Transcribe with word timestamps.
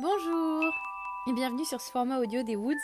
Bonjour 0.00 0.64
et 1.28 1.32
bienvenue 1.32 1.64
sur 1.64 1.80
ce 1.80 1.88
format 1.88 2.18
audio 2.18 2.42
des 2.42 2.56
Woods 2.56 2.74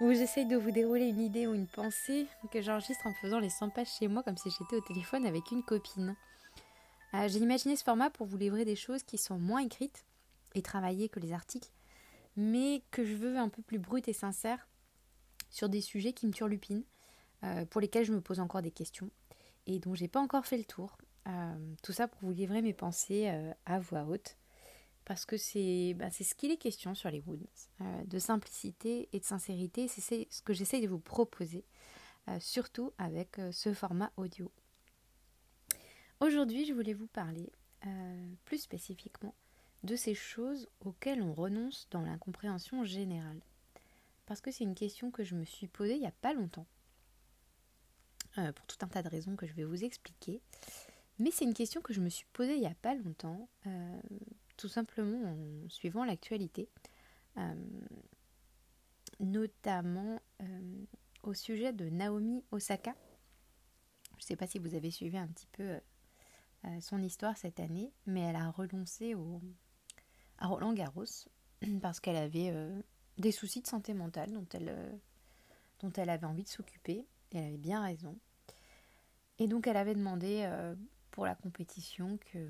où 0.00 0.10
j'essaye 0.14 0.46
de 0.46 0.56
vous 0.56 0.70
dérouler 0.70 1.04
une 1.04 1.20
idée 1.20 1.46
ou 1.46 1.52
une 1.52 1.66
pensée 1.66 2.26
que 2.50 2.62
j'enregistre 2.62 3.06
en 3.06 3.12
faisant 3.12 3.38
les 3.38 3.50
100 3.50 3.68
pages 3.68 3.92
chez 3.98 4.08
moi 4.08 4.22
comme 4.22 4.38
si 4.38 4.48
j'étais 4.48 4.76
au 4.76 4.80
téléphone 4.80 5.26
avec 5.26 5.50
une 5.50 5.62
copine. 5.62 6.16
Euh, 7.12 7.28
j'ai 7.28 7.40
imaginé 7.40 7.76
ce 7.76 7.84
format 7.84 8.08
pour 8.08 8.26
vous 8.26 8.38
livrer 8.38 8.64
des 8.64 8.76
choses 8.76 9.02
qui 9.02 9.18
sont 9.18 9.38
moins 9.38 9.60
écrites 9.60 10.06
et 10.54 10.62
travaillées 10.62 11.10
que 11.10 11.20
les 11.20 11.34
articles, 11.34 11.68
mais 12.34 12.82
que 12.92 13.04
je 13.04 13.14
veux 13.14 13.36
un 13.36 13.50
peu 13.50 13.60
plus 13.60 13.78
brutes 13.78 14.08
et 14.08 14.14
sincères 14.14 14.66
sur 15.50 15.68
des 15.68 15.82
sujets 15.82 16.14
qui 16.14 16.26
me 16.26 16.32
turlupinent, 16.32 16.86
euh, 17.44 17.66
pour 17.66 17.82
lesquels 17.82 18.06
je 18.06 18.12
me 18.14 18.22
pose 18.22 18.40
encore 18.40 18.62
des 18.62 18.70
questions 18.70 19.10
et 19.66 19.80
dont 19.80 19.94
j'ai 19.94 20.08
pas 20.08 20.20
encore 20.20 20.46
fait 20.46 20.56
le 20.56 20.64
tour. 20.64 20.96
Euh, 21.26 21.74
tout 21.82 21.92
ça 21.92 22.08
pour 22.08 22.20
vous 22.22 22.32
livrer 22.32 22.62
mes 22.62 22.72
pensées 22.72 23.30
à 23.66 23.78
voix 23.80 24.04
haute 24.04 24.38
parce 25.08 25.24
que 25.24 25.38
c'est 25.38 25.94
bah, 25.94 26.10
ce 26.10 26.34
qu'il 26.34 26.50
est 26.50 26.58
question 26.58 26.94
sur 26.94 27.10
les 27.10 27.22
Woods, 27.26 27.40
euh, 27.80 28.04
de 28.04 28.18
simplicité 28.18 29.08
et 29.14 29.20
de 29.20 29.24
sincérité. 29.24 29.88
C'est 29.88 30.28
ce 30.30 30.42
que 30.42 30.52
j'essaye 30.52 30.82
de 30.82 30.88
vous 30.88 30.98
proposer, 30.98 31.64
euh, 32.28 32.38
surtout 32.40 32.92
avec 32.98 33.38
euh, 33.38 33.50
ce 33.50 33.72
format 33.72 34.12
audio. 34.18 34.52
Aujourd'hui, 36.20 36.66
je 36.66 36.74
voulais 36.74 36.94
vous 36.94 37.06
parler 37.06 37.50
plus 38.44 38.58
spécifiquement 38.58 39.34
de 39.84 39.94
ces 39.94 40.14
choses 40.14 40.68
auxquelles 40.80 41.22
on 41.22 41.32
renonce 41.32 41.86
dans 41.92 42.02
l'incompréhension 42.02 42.84
générale. 42.84 43.40
Parce 44.26 44.40
que 44.40 44.50
c'est 44.50 44.64
une 44.64 44.74
question 44.74 45.12
que 45.12 45.22
je 45.22 45.36
me 45.36 45.44
suis 45.44 45.68
posée 45.68 45.94
il 45.94 46.00
n'y 46.00 46.06
a 46.06 46.12
pas 46.20 46.34
longtemps, 46.34 46.66
pour 48.34 48.66
tout 48.66 48.76
un 48.80 48.88
tas 48.88 49.02
de 49.04 49.08
raisons 49.08 49.36
que 49.36 49.46
je 49.46 49.54
vais 49.54 49.62
vous 49.62 49.84
expliquer. 49.84 50.42
Mais 51.20 51.30
c'est 51.30 51.44
une 51.44 51.54
question 51.54 51.80
que 51.80 51.92
je 51.92 52.00
me 52.00 52.08
suis 52.08 52.26
posée 52.32 52.54
il 52.54 52.60
n'y 52.60 52.66
a 52.66 52.74
pas 52.82 52.96
longtemps, 52.96 53.48
tout 54.58 54.68
simplement 54.68 55.24
en 55.24 55.68
suivant 55.70 56.04
l'actualité, 56.04 56.68
euh, 57.38 57.54
notamment 59.20 60.20
euh, 60.42 60.84
au 61.22 61.32
sujet 61.32 61.72
de 61.72 61.88
Naomi 61.88 62.44
Osaka. 62.50 62.94
Je 64.18 64.24
ne 64.24 64.26
sais 64.26 64.36
pas 64.36 64.48
si 64.48 64.58
vous 64.58 64.74
avez 64.74 64.90
suivi 64.90 65.16
un 65.16 65.28
petit 65.28 65.46
peu 65.52 65.78
euh, 66.64 66.80
son 66.80 67.00
histoire 67.00 67.36
cette 67.38 67.60
année, 67.60 67.92
mais 68.04 68.20
elle 68.20 68.36
a 68.36 68.50
renoncé 68.50 69.14
à 70.38 70.48
Roland 70.48 70.72
Garros 70.72 71.04
parce 71.80 72.00
qu'elle 72.00 72.16
avait 72.16 72.52
des 73.16 73.32
soucis 73.32 73.62
de 73.62 73.68
santé 73.68 73.94
mentale 73.94 74.32
dont 74.32 74.46
elle, 74.54 75.00
dont 75.78 75.92
elle 75.92 76.10
avait 76.10 76.26
envie 76.26 76.42
de 76.42 76.48
s'occuper, 76.48 77.06
et 77.30 77.38
elle 77.38 77.44
avait 77.44 77.58
bien 77.58 77.80
raison. 77.80 78.18
Et 79.38 79.46
donc 79.46 79.68
elle 79.68 79.76
avait 79.76 79.94
demandé 79.94 80.50
pour 81.12 81.26
la 81.26 81.36
compétition 81.36 82.18
que 82.32 82.48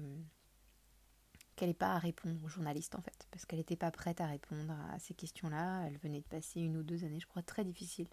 qu'elle 1.59 1.71
n'ait 1.71 1.75
pas 1.75 1.95
à 1.95 1.99
répondre 1.99 2.39
aux 2.45 2.49
journalistes 2.49 2.95
en 2.95 3.03
fait, 3.03 3.27
parce 3.33 3.45
qu'elle 3.45 3.59
n'était 3.59 3.77
pas 3.77 3.91
prête 3.91 4.21
à 4.21 4.27
répondre 4.27 4.73
à 4.93 4.99
ces 5.01 5.13
questions-là. 5.13 5.83
Elle 5.87 5.99
venait 5.99 6.21
de 6.21 6.27
passer 6.27 6.61
une 6.61 6.77
ou 6.77 6.85
deux 6.85 7.05
années, 7.05 7.19
je 7.19 7.27
crois, 7.27 7.43
très 7.43 7.65
difficiles 7.65 8.07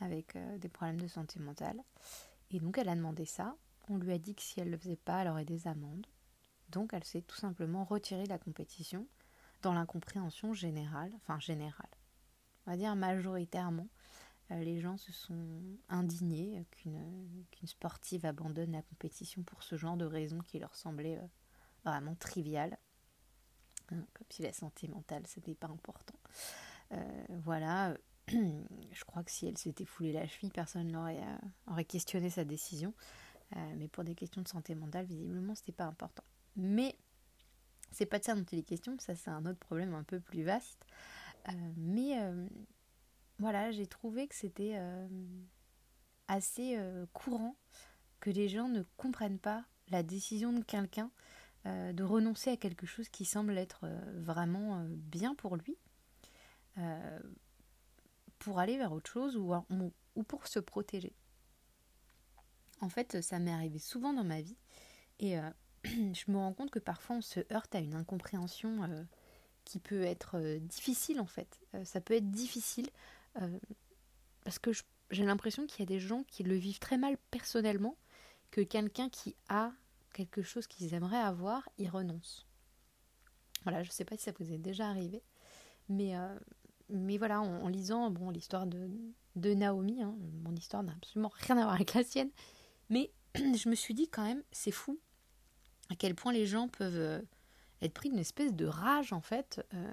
avec 0.00 0.34
euh, 0.34 0.58
des 0.58 0.68
problèmes 0.68 1.00
de 1.00 1.06
santé 1.06 1.38
mentale. 1.38 1.80
Et 2.50 2.58
donc 2.58 2.76
elle 2.76 2.88
a 2.88 2.96
demandé 2.96 3.24
ça. 3.24 3.56
On 3.88 3.98
lui 3.98 4.12
a 4.12 4.18
dit 4.18 4.34
que 4.34 4.42
si 4.42 4.58
elle 4.58 4.66
ne 4.66 4.72
le 4.72 4.78
faisait 4.78 4.96
pas, 4.96 5.22
elle 5.22 5.28
aurait 5.28 5.44
des 5.44 5.68
amendes. 5.68 6.06
Donc 6.70 6.92
elle 6.92 7.04
s'est 7.04 7.22
tout 7.22 7.36
simplement 7.36 7.84
retirée 7.84 8.24
de 8.24 8.28
la 8.28 8.38
compétition 8.38 9.06
dans 9.62 9.72
l'incompréhension 9.72 10.52
générale, 10.52 11.12
enfin 11.14 11.38
générale, 11.38 11.88
on 12.66 12.72
va 12.72 12.76
dire 12.76 12.96
majoritairement. 12.96 13.86
Euh, 14.50 14.60
les 14.62 14.80
gens 14.80 14.96
se 14.96 15.12
sont 15.12 15.62
indignés 15.88 16.64
qu'une 16.72 17.46
sportive 17.64 18.26
abandonne 18.26 18.72
la 18.72 18.82
compétition 18.82 19.44
pour 19.44 19.62
ce 19.62 19.76
genre 19.76 19.96
de 19.96 20.04
raisons 20.04 20.40
qui 20.40 20.58
leur 20.58 20.74
semblaient 20.74 21.18
euh, 21.18 21.26
vraiment 21.90 22.14
trivial. 22.14 22.78
Hein, 23.92 24.04
comme 24.14 24.26
si 24.30 24.42
la 24.42 24.52
santé 24.52 24.88
mentale, 24.88 25.22
c'était 25.26 25.54
pas 25.54 25.68
important. 25.68 26.18
Euh, 26.92 27.26
voilà, 27.44 27.96
je 28.28 29.04
crois 29.04 29.22
que 29.22 29.30
si 29.30 29.46
elle 29.46 29.58
s'était 29.58 29.84
foulée 29.84 30.12
la 30.12 30.26
cheville, 30.26 30.50
personne 30.50 30.88
n'aurait 30.88 31.20
euh, 31.20 31.70
aurait 31.72 31.84
questionné 31.84 32.30
sa 32.30 32.44
décision. 32.44 32.94
Euh, 33.56 33.74
mais 33.76 33.88
pour 33.88 34.02
des 34.02 34.14
questions 34.14 34.42
de 34.42 34.48
santé 34.48 34.74
mentale, 34.74 35.06
visiblement, 35.06 35.54
c'était 35.54 35.72
pas 35.72 35.84
important. 35.84 36.24
Mais 36.56 36.96
c'est 37.92 38.06
pas 38.06 38.18
de 38.18 38.24
ça 38.24 38.34
dont 38.34 38.44
il 38.50 38.58
est 38.58 38.64
question, 38.64 38.96
ça 38.98 39.14
c'est 39.14 39.30
un 39.30 39.46
autre 39.46 39.58
problème 39.60 39.94
un 39.94 40.02
peu 40.02 40.18
plus 40.18 40.42
vaste. 40.42 40.84
mais 41.76 42.18
voilà, 43.38 43.70
j'ai 43.70 43.86
trouvé 43.86 44.26
que 44.26 44.34
c'était 44.34 44.76
assez 46.26 46.76
courant 47.12 47.54
que 48.18 48.30
les 48.30 48.48
gens 48.48 48.68
ne 48.68 48.82
comprennent 48.96 49.38
pas 49.38 49.64
la 49.88 50.02
décision 50.02 50.52
de 50.52 50.62
quelqu'un 50.62 51.10
euh, 51.66 51.92
de 51.92 52.04
renoncer 52.04 52.50
à 52.50 52.56
quelque 52.56 52.86
chose 52.86 53.08
qui 53.08 53.24
semble 53.24 53.58
être 53.58 53.80
euh, 53.84 53.98
vraiment 54.20 54.78
euh, 54.78 54.84
bien 54.88 55.34
pour 55.34 55.56
lui, 55.56 55.76
pour 58.38 58.58
aller 58.58 58.76
vers 58.76 58.92
autre 58.92 59.10
chose 59.10 59.34
ou, 59.36 59.54
ou 60.14 60.22
pour 60.22 60.46
se 60.46 60.58
protéger. 60.58 61.14
En 62.82 62.90
fait, 62.90 63.22
ça 63.22 63.38
m'est 63.38 63.52
arrivé 63.52 63.78
souvent 63.78 64.12
dans 64.12 64.24
ma 64.24 64.42
vie 64.42 64.58
et 65.18 65.36
je 65.84 66.30
me 66.30 66.36
rends 66.36 66.52
compte 66.52 66.70
que 66.70 66.78
parfois 66.78 67.16
on 67.16 67.20
se 67.22 67.40
heurte 67.50 67.74
à 67.74 67.78
une 67.78 67.94
incompréhension 67.94 69.06
qui 69.64 69.78
peut 69.78 70.02
être 70.02 70.58
difficile 70.58 71.18
en 71.18 71.26
fait. 71.26 71.58
ça 71.84 72.02
peut 72.02 72.12
être 72.12 72.30
difficile 72.30 72.90
parce 74.44 74.58
que 74.58 74.70
j'ai 75.10 75.24
l'impression 75.24 75.66
qu'il 75.66 75.80
y 75.80 75.82
a 75.84 75.86
des 75.86 75.98
gens 75.98 76.24
qui 76.24 76.42
le 76.42 76.56
vivent 76.56 76.78
très 76.78 76.98
mal 76.98 77.16
personnellement, 77.30 77.96
que 78.50 78.60
quelqu'un 78.60 79.08
qui 79.08 79.34
a 79.48 79.72
quelque 80.16 80.42
chose 80.42 80.66
qu'ils 80.66 80.94
aimeraient 80.94 81.18
avoir, 81.18 81.68
ils 81.76 81.90
renoncent. 81.90 82.46
Voilà, 83.64 83.82
je 83.82 83.90
ne 83.90 83.92
sais 83.92 84.06
pas 84.06 84.16
si 84.16 84.24
ça 84.24 84.32
vous 84.38 84.50
est 84.50 84.58
déjà 84.58 84.88
arrivé, 84.88 85.22
mais, 85.90 86.16
euh, 86.16 86.38
voilà, 87.18 87.42
en, 87.42 87.68
lisant 87.68 88.10
bon, 88.10 88.30
l'histoire 88.30 88.66
de, 88.66 88.88
de 89.34 89.54
Naomi, 89.54 90.02
hein, 90.02 90.16
mon 90.42 90.54
histoire 90.54 90.82
n'a 90.82 90.92
absolument 90.92 91.32
rien 91.34 91.58
à 91.58 91.64
voir 91.64 91.74
avec 91.74 91.92
la 91.92 92.02
sienne, 92.02 92.30
mais 92.88 93.12
je 93.34 93.68
me 93.68 93.74
suis 93.74 93.92
dit 93.92 94.08
quand 94.08 94.24
même, 94.24 94.42
c'est 94.52 94.70
fou 94.70 94.98
à 95.90 95.96
quel 95.96 96.14
point 96.14 96.32
les 96.32 96.46
gens 96.46 96.68
peuvent 96.68 96.96
euh, 96.96 97.20
être 97.82 97.92
pris 97.92 98.08
d'une 98.08 98.18
espèce 98.18 98.54
de 98.54 98.66
rage 98.66 99.12
en 99.12 99.20
fait 99.20 99.64
euh, 99.74 99.92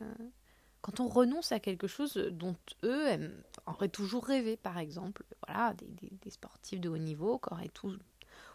quand 0.82 1.00
on 1.00 1.08
renonce 1.08 1.52
à 1.52 1.60
quelque 1.60 1.88
chose 1.88 2.16
dont 2.16 2.56
eux 2.84 3.32
auraient 3.66 3.88
toujours 3.88 4.26
rêvé, 4.26 4.58
par 4.58 4.78
exemple, 4.78 5.24
voilà, 5.48 5.74
des 6.02 6.30
sportifs 6.30 6.82
de 6.82 6.90
haut 6.90 6.98
niveau 6.98 7.40
qui 7.40 7.54
auraient 7.54 7.70
tout, 7.70 7.98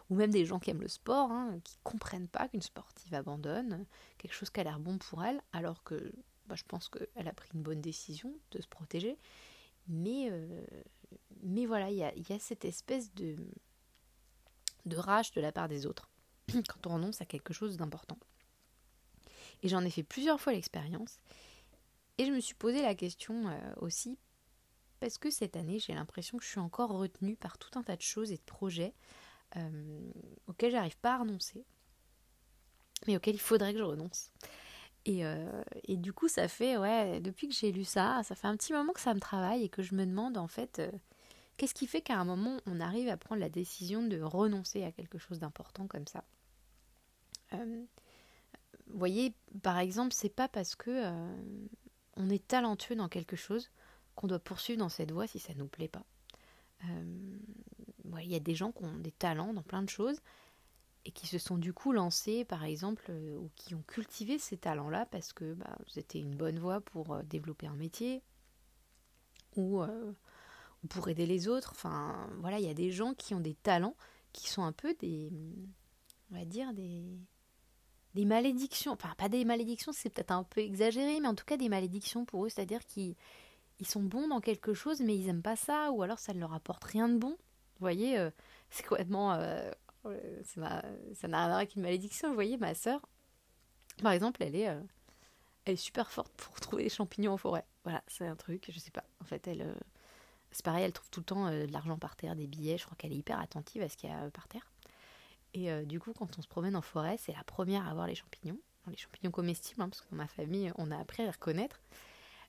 ou 0.09 0.15
même 0.15 0.31
des 0.31 0.45
gens 0.45 0.59
qui 0.59 0.71
aiment 0.71 0.81
le 0.81 0.87
sport, 0.87 1.31
hein, 1.31 1.59
qui 1.63 1.77
comprennent 1.83 2.27
pas 2.27 2.47
qu'une 2.47 2.61
sportive 2.61 3.13
abandonne 3.13 3.85
quelque 4.17 4.33
chose 4.33 4.49
qui 4.49 4.59
a 4.59 4.63
l'air 4.63 4.79
bon 4.79 4.97
pour 4.97 5.23
elle, 5.23 5.41
alors 5.53 5.83
que 5.83 6.11
bah, 6.47 6.55
je 6.55 6.63
pense 6.67 6.89
qu'elle 6.89 7.27
a 7.27 7.33
pris 7.33 7.49
une 7.53 7.61
bonne 7.61 7.81
décision 7.81 8.33
de 8.51 8.61
se 8.61 8.67
protéger. 8.67 9.17
Mais, 9.87 10.29
euh, 10.31 10.65
mais 11.41 11.65
voilà, 11.65 11.91
il 11.91 11.97
y 11.97 12.03
a, 12.03 12.39
cette 12.39 12.65
espèce 12.65 13.13
de, 13.13 13.37
rage 14.91 15.31
de 15.31 15.41
la 15.41 15.51
part 15.51 15.67
des 15.67 15.85
autres 15.85 16.09
quand 16.47 16.87
on 16.87 16.95
renonce 16.95 17.21
à 17.21 17.25
quelque 17.25 17.53
chose 17.53 17.77
d'important. 17.77 18.17
Et 19.61 19.67
j'en 19.67 19.83
ai 19.83 19.91
fait 19.91 20.03
plusieurs 20.03 20.41
fois 20.41 20.53
l'expérience. 20.53 21.17
Et 22.17 22.25
je 22.25 22.31
me 22.31 22.39
suis 22.39 22.55
posé 22.55 22.81
la 22.81 22.95
question 22.95 23.47
euh, 23.47 23.73
aussi, 23.77 24.17
parce 24.99 25.17
que 25.19 25.29
cette 25.29 25.55
année, 25.55 25.79
j'ai 25.79 25.93
l'impression 25.93 26.37
que 26.37 26.43
je 26.43 26.49
suis 26.49 26.59
encore 26.59 26.91
retenue 26.91 27.35
par 27.35 27.57
tout 27.57 27.77
un 27.77 27.83
tas 27.83 27.95
de 27.95 28.01
choses 28.01 28.31
et 28.31 28.37
de 28.37 28.41
projets 28.41 28.93
euh, 29.57 30.11
auquel 30.47 30.71
j'arrive 30.71 30.97
pas 30.97 31.15
à 31.15 31.17
renoncer, 31.19 31.65
mais 33.07 33.15
auquel 33.15 33.35
il 33.35 33.39
faudrait 33.39 33.73
que 33.73 33.79
je 33.79 33.83
renonce. 33.83 34.31
Et, 35.05 35.25
euh, 35.25 35.63
et, 35.85 35.97
du 35.97 36.13
coup, 36.13 36.27
ça 36.27 36.47
fait, 36.47 36.77
ouais, 36.77 37.19
depuis 37.19 37.47
que 37.47 37.55
j'ai 37.55 37.71
lu 37.71 37.85
ça, 37.85 38.21
ça 38.23 38.35
fait 38.35 38.47
un 38.47 38.57
petit 38.57 38.73
moment 38.73 38.93
que 38.93 38.99
ça 38.99 39.13
me 39.13 39.19
travaille 39.19 39.63
et 39.63 39.69
que 39.69 39.81
je 39.81 39.95
me 39.95 40.05
demande 40.05 40.37
en 40.37 40.47
fait, 40.47 40.79
euh, 40.79 40.91
qu'est-ce 41.57 41.73
qui 41.73 41.87
fait 41.87 42.01
qu'à 42.01 42.17
un 42.17 42.25
moment, 42.25 42.59
on 42.65 42.79
arrive 42.79 43.09
à 43.09 43.17
prendre 43.17 43.41
la 43.41 43.49
décision 43.49 44.03
de 44.03 44.21
renoncer 44.21 44.83
à 44.83 44.91
quelque 44.91 45.17
chose 45.17 45.39
d'important 45.39 45.87
comme 45.87 46.07
ça? 46.07 46.23
vous 47.51 47.87
voyez, 48.99 49.33
par 49.63 49.79
exemple, 49.79 50.13
c'est 50.13 50.29
pas 50.29 50.47
parce 50.47 50.75
que 50.75 51.03
on 52.15 52.29
est 52.29 52.47
talentueux 52.47 52.95
dans 52.95 53.09
quelque 53.09 53.35
chose 53.35 53.71
qu'on 54.13 54.27
doit 54.27 54.37
poursuivre 54.37 54.77
dans 54.77 54.89
cette 54.89 55.11
voie 55.11 55.25
si 55.25 55.39
ça 55.39 55.55
nous 55.55 55.67
plaît 55.67 55.87
pas. 55.87 56.05
Il 58.17 58.29
y 58.29 58.35
a 58.35 58.39
des 58.39 58.55
gens 58.55 58.71
qui 58.71 58.83
ont 58.83 58.97
des 58.97 59.11
talents 59.11 59.53
dans 59.53 59.61
plein 59.61 59.83
de 59.83 59.89
choses 59.89 60.21
et 61.05 61.11
qui 61.11 61.27
se 61.27 61.37
sont 61.37 61.57
du 61.57 61.73
coup 61.73 61.91
lancés, 61.91 62.45
par 62.45 62.63
exemple, 62.63 63.05
euh, 63.09 63.37
ou 63.37 63.49
qui 63.55 63.73
ont 63.75 63.83
cultivé 63.83 64.37
ces 64.37 64.57
talents-là 64.57 65.05
parce 65.07 65.33
que 65.33 65.53
bah, 65.53 65.77
c'était 65.87 66.19
une 66.19 66.35
bonne 66.35 66.59
voie 66.59 66.81
pour 66.81 67.13
euh, 67.13 67.23
développer 67.23 67.67
un 67.67 67.75
métier 67.75 68.21
ou, 69.55 69.81
euh, 69.81 70.11
ou, 70.83 70.87
pour 70.87 71.07
aider 71.07 71.25
les 71.25 71.47
autres. 71.47 71.71
Enfin, 71.71 72.29
voilà, 72.39 72.59
il 72.59 72.65
y 72.65 72.69
a 72.69 72.73
des 72.73 72.91
gens 72.91 73.13
qui 73.13 73.33
ont 73.33 73.39
des 73.39 73.55
talents 73.55 73.95
qui 74.33 74.49
sont 74.49 74.63
un 74.63 74.73
peu 74.73 74.93
des, 74.99 75.31
on 76.31 76.37
va 76.37 76.45
dire, 76.45 76.73
des, 76.73 77.03
des 78.13 78.25
malédictions. 78.25 78.91
Enfin, 78.91 79.13
pas 79.17 79.29
des 79.29 79.45
malédictions, 79.45 79.91
c'est 79.93 80.09
peut-être 80.09 80.31
un 80.31 80.43
peu 80.43 80.61
exagéré, 80.61 81.19
mais 81.19 81.27
en 81.27 81.35
tout 81.35 81.45
cas 81.45 81.57
des 81.57 81.69
malédictions 81.69 82.25
pour 82.25 82.45
eux, 82.45 82.49
c'est-à-dire 82.49 82.85
qu'ils 82.85 83.15
ils 83.79 83.87
sont 83.87 84.03
bons 84.03 84.27
dans 84.27 84.41
quelque 84.41 84.73
chose, 84.73 84.99
mais 84.99 85.15
ils 85.17 85.29
aiment 85.29 85.41
pas 85.41 85.55
ça, 85.55 85.91
ou 85.91 86.03
alors 86.03 86.19
ça 86.19 86.33
ne 86.33 86.39
leur 86.39 86.53
apporte 86.53 86.83
rien 86.83 87.07
de 87.07 87.17
bon. 87.17 87.37
Vous 87.79 87.85
voyez, 87.85 88.17
euh, 88.17 88.29
c'est 88.69 88.85
complètement. 88.85 89.33
Euh, 89.33 89.71
ça 90.43 90.59
n'a 90.59 90.81
rien 91.23 91.33
à 91.33 91.47
voir 91.47 91.57
avec 91.57 91.75
une 91.75 91.81
malédiction. 91.81 92.27
Vous 92.27 92.33
voyez, 92.33 92.57
ma 92.57 92.75
sœur, 92.75 93.01
par 94.03 94.11
exemple, 94.11 94.43
elle 94.43 94.55
est, 94.55 94.67
euh, 94.67 94.81
elle 95.63 95.73
est 95.73 95.77
super 95.77 96.11
forte 96.11 96.33
pour 96.33 96.59
trouver 96.59 96.83
des 96.83 96.89
champignons 96.89 97.33
en 97.33 97.37
forêt. 97.37 97.65
Voilà, 97.83 98.03
c'est 98.07 98.27
un 98.27 98.35
truc, 98.35 98.69
je 98.69 98.79
sais 98.79 98.91
pas. 98.91 99.05
En 99.21 99.25
fait, 99.25 99.47
elle, 99.47 99.73
c'est 100.51 100.65
pareil, 100.65 100.83
elle 100.83 100.91
trouve 100.91 101.09
tout 101.09 101.21
le 101.21 101.25
temps 101.25 101.49
de 101.49 101.71
l'argent 101.71 101.97
par 101.97 102.17
terre, 102.17 102.35
des 102.35 102.47
billets. 102.47 102.77
Je 102.77 102.85
crois 102.85 102.97
qu'elle 102.97 103.13
est 103.13 103.17
hyper 103.17 103.39
attentive 103.39 103.81
à 103.81 103.87
ce 103.87 103.95
qu'il 103.95 104.09
y 104.09 104.13
a 104.13 104.29
par 104.31 104.47
terre. 104.49 104.69
Et 105.53 105.85
du 105.85 105.99
coup, 105.99 106.13
quand 106.13 106.37
on 106.37 106.41
se 106.41 106.47
promène 106.47 106.75
en 106.75 106.81
forêt, 106.81 107.17
c'est 107.17 107.33
la 107.33 107.43
première 107.43 107.87
à 107.87 107.93
voir 107.93 108.07
les 108.07 108.15
champignons. 108.15 108.59
les 108.87 108.97
champignons 108.97 109.31
comestibles, 109.31 109.81
hein, 109.81 109.89
parce 109.89 110.01
que 110.01 110.09
dans 110.11 110.17
ma 110.17 110.27
famille, 110.27 110.71
on 110.77 110.91
a 110.91 110.97
appris 110.97 111.23
à 111.23 111.25
les 111.25 111.31
reconnaître. 111.31 111.79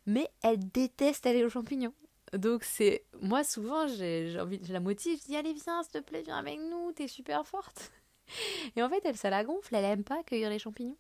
Mais 0.07 0.29
elle 0.43 0.59
déteste 0.71 1.27
aller 1.27 1.45
aux 1.45 1.51
champignons. 1.51 1.95
Donc 2.33 2.63
c'est 2.63 3.05
moi 3.21 3.43
souvent 3.43 3.89
j'ai 3.89 4.39
envie 4.41 4.61
je 4.63 4.73
la 4.73 4.81
motive, 4.81 5.19
je 5.21 5.27
dis 5.27 5.37
allez 5.37 5.53
viens 5.53 5.83
s'il 5.83 5.93
te 5.93 5.99
plaît 5.99 6.23
viens 6.23 6.39
avec 6.39 6.61
nous, 6.61 6.93
t'es 6.93 7.09
super 7.09 7.47
forte. 7.47 7.91
Et 8.77 8.83
en 8.83 8.89
fait 8.89 9.01
elle 9.05 9.17
ça 9.17 9.31
la 9.31 9.43
gonfle, 9.43 9.75
elle 9.75 9.85
aime 9.85 10.05
pas 10.05 10.23
cueillir 10.23 10.49
les 10.49 10.61
champignons. 10.61 10.97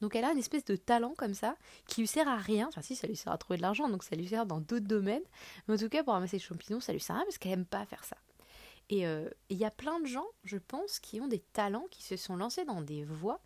Donc 0.00 0.14
elle 0.14 0.24
a 0.24 0.30
une 0.30 0.38
espèce 0.38 0.64
de 0.64 0.76
talent 0.76 1.14
comme 1.18 1.34
ça 1.34 1.56
qui 1.86 2.02
lui 2.02 2.06
sert 2.06 2.28
à 2.28 2.36
rien. 2.36 2.68
Enfin 2.68 2.82
si 2.82 2.94
ça 2.94 3.08
lui 3.08 3.16
sert 3.16 3.32
à 3.32 3.38
trouver 3.38 3.56
de 3.56 3.62
l'argent 3.62 3.88
donc 3.88 4.04
ça 4.04 4.14
lui 4.14 4.28
sert 4.28 4.46
dans 4.46 4.60
d'autres 4.60 4.86
domaines. 4.86 5.24
Mais 5.66 5.74
en 5.74 5.78
tout 5.78 5.88
cas 5.88 6.04
pour 6.04 6.12
ramasser 6.12 6.36
les 6.36 6.42
champignons 6.42 6.80
ça 6.80 6.92
lui 6.92 7.00
sert 7.00 7.16
à 7.16 7.18
rien 7.18 7.26
parce 7.26 7.38
qu'elle 7.38 7.52
aime 7.52 7.66
pas 7.66 7.84
faire 7.84 8.04
ça. 8.04 8.16
Et 8.90 9.06
euh, 9.06 9.28
il 9.48 9.56
y 9.56 9.64
a 9.64 9.72
plein 9.72 9.98
de 9.98 10.06
gens 10.06 10.26
je 10.44 10.56
pense 10.56 11.00
qui 11.00 11.20
ont 11.20 11.26
des 11.26 11.40
talents 11.40 11.86
qui 11.90 12.04
se 12.04 12.16
sont 12.16 12.36
lancés 12.36 12.64
dans 12.64 12.80
des 12.80 13.04
voies 13.04 13.40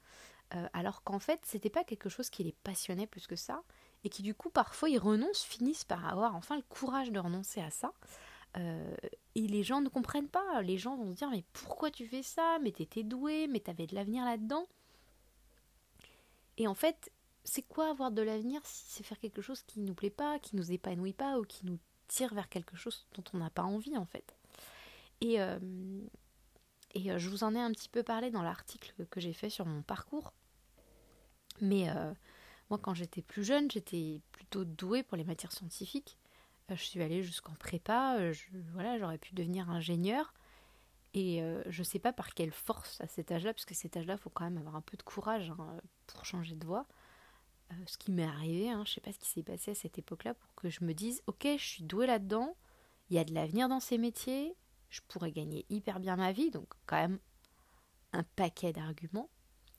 euh, 0.55 0.69
alors 0.75 1.03
qu'en 1.05 1.21
fait 1.21 1.41
c'était 1.47 1.71
pas 1.71 1.85
quelque 1.85 2.11
chose 2.11 2.29
qui 2.29 2.45
les 2.45 2.53
passionnait 2.53 3.07
plus 3.07 3.27
que 3.27 3.37
ça 3.37 3.63
et 4.05 4.11
qui 4.11 4.23
du 4.23 4.35
coup 4.35 4.51
parfois 4.51 4.91
ils 4.91 4.99
renoncent, 4.99 5.43
finissent 5.43 5.85
par 5.85 6.07
avoir 6.07 6.37
enfin 6.37 6.57
le 6.57 6.63
courage 6.63 7.11
de 7.11 7.19
renoncer 7.19 7.61
à 7.61 7.71
ça. 7.71 7.93
Euh, 8.57 8.95
et 9.35 9.49
les 9.49 9.65
gens 9.65 9.81
ne 9.81 9.89
comprennent 9.89 10.29
pas, 10.29 10.63
les 10.63 10.79
gens 10.79 10.97
vont 10.97 11.11
se 11.11 11.17
dire 11.17 11.31
mais 11.31 11.45
pourquoi 11.53 11.91
tu 11.91 12.07
fais 12.07 12.23
ça? 12.23 12.59
Mais 12.63 12.71
t'étais 12.71 13.03
doué, 13.03 13.49
mais 13.49 13.61
t'avais 13.61 13.87
de 13.87 13.95
l'avenir 13.95 14.25
là-dedans. 14.25 14.67
Et 16.57 16.69
en 16.69 16.75
fait, 16.75 17.11
c'est 17.43 17.63
quoi 17.63 17.91
avoir 17.91 18.13
de 18.13 18.23
l'avenir 18.23 18.61
si 18.65 18.85
c'est 18.89 19.03
faire 19.03 19.19
quelque 19.19 19.43
chose 19.43 19.63
qui 19.63 19.81
nous 19.81 19.95
plaît 19.95 20.11
pas, 20.11 20.39
qui 20.39 20.55
nous 20.55 20.71
épanouit 20.71 21.15
pas 21.15 21.41
ou 21.41 21.43
qui 21.43 21.67
nous 21.67 21.79
tire 22.07 22.33
vers 22.33 22.49
quelque 22.49 22.77
chose 22.77 23.07
dont 23.15 23.25
on 23.33 23.39
n'a 23.39 23.51
pas 23.51 23.63
envie 23.63 23.97
en 23.97 24.07
fait? 24.07 24.37
Et, 25.21 25.41
euh, 25.41 25.59
et 26.95 27.11
euh, 27.11 27.19
je 27.19 27.29
vous 27.29 27.43
en 27.43 27.55
ai 27.55 27.61
un 27.61 27.73
petit 27.73 27.89
peu 27.89 28.03
parlé 28.03 28.31
dans 28.31 28.43
l'article 28.43 29.07
que 29.11 29.21
j'ai 29.21 29.33
fait 29.33 29.51
sur 29.51 29.67
mon 29.67 29.83
parcours. 29.83 30.33
Mais 31.61 31.89
quand 32.79 32.95
j'étais 32.95 33.23
plus 33.23 33.45
jeune, 33.45 33.71
j'étais 33.71 34.21
plutôt 34.33 34.65
douée 34.65 35.03
pour 35.03 35.17
les 35.17 35.25
matières 35.25 35.53
scientifiques. 35.53 36.19
Euh, 36.71 36.77
je 36.77 36.85
suis 36.85 37.03
allée 37.03 37.23
jusqu'en 37.23 37.55
prépa, 37.55 38.17
euh, 38.19 38.33
voilà, 38.73 38.99
j'aurais 38.99 39.19
pu 39.19 39.35
devenir 39.35 39.71
ingénieur. 39.71 40.33
Et 41.13 41.43
euh, 41.43 41.63
je 41.67 41.81
ne 41.81 41.85
sais 41.85 41.99
pas 41.99 42.13
par 42.13 42.35
quelle 42.35 42.51
force 42.51 43.01
à 43.01 43.07
cet 43.07 43.31
âge-là, 43.31 43.53
parce 43.53 43.65
que 43.65 43.75
cet 43.75 43.97
âge-là, 43.97 44.15
il 44.15 44.19
faut 44.19 44.31
quand 44.31 44.45
même 44.45 44.59
avoir 44.59 44.77
un 44.77 44.81
peu 44.81 44.97
de 44.97 45.03
courage 45.03 45.51
hein, 45.51 45.77
pour 46.07 46.25
changer 46.25 46.57
de 46.57 46.67
voie. 46.67 46.87
ce 47.87 47.97
qui 47.99 48.11
m'est 48.11 48.25
arrivé, 48.25 48.71
hein, 48.71 48.83
je 48.85 48.91
ne 48.91 48.95
sais 48.95 49.01
pas 49.01 49.13
ce 49.13 49.19
qui 49.19 49.29
s'est 49.29 49.43
passé 49.43 49.73
à 49.73 49.75
cette 49.75 49.99
époque-là, 49.99 50.35
pour 50.35 50.55
que 50.57 50.69
je 50.71 50.85
me 50.85 50.93
dise, 50.93 51.23
ok, 51.27 51.47
je 51.57 51.65
suis 51.65 51.85
douée 51.85 52.07
là-dedans, 52.07 52.57
il 53.11 53.17
y 53.17 53.19
a 53.19 53.25
de 53.25 53.33
l'avenir 53.33 53.69
dans 53.69 53.81
ces 53.81 53.99
métiers, 53.99 54.57
je 54.91 55.01
pourrais 55.07 55.31
gagner 55.31 55.67
hyper 55.71 56.01
bien 56.01 56.17
ma 56.17 56.33
vie, 56.33 56.51
donc 56.51 56.69
quand 56.87 56.97
même 56.97 57.19
un 58.13 58.23
paquet 58.37 58.73
d'arguments. 58.73 59.31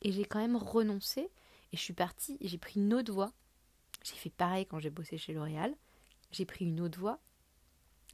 Et 0.01 0.11
j'ai 0.11 0.25
quand 0.25 0.39
même 0.39 0.57
renoncé 0.57 1.31
et 1.75 1.77
je 1.77 1.83
suis 1.83 1.93
partie, 1.93 2.37
j'ai 2.39 2.57
pris 2.57 2.79
une 2.79 2.93
autre 2.93 3.11
voie. 3.11 3.33
J'ai 4.01 4.15
fait 4.15 4.29
pareil 4.29 4.65
quand 4.65 4.79
j'ai 4.79 4.89
bossé 4.89 5.17
chez 5.17 5.33
L'Oréal. 5.33 5.75
J'ai 6.31 6.45
pris 6.45 6.63
une 6.63 6.79
autre 6.79 6.97
voie. 6.97 7.19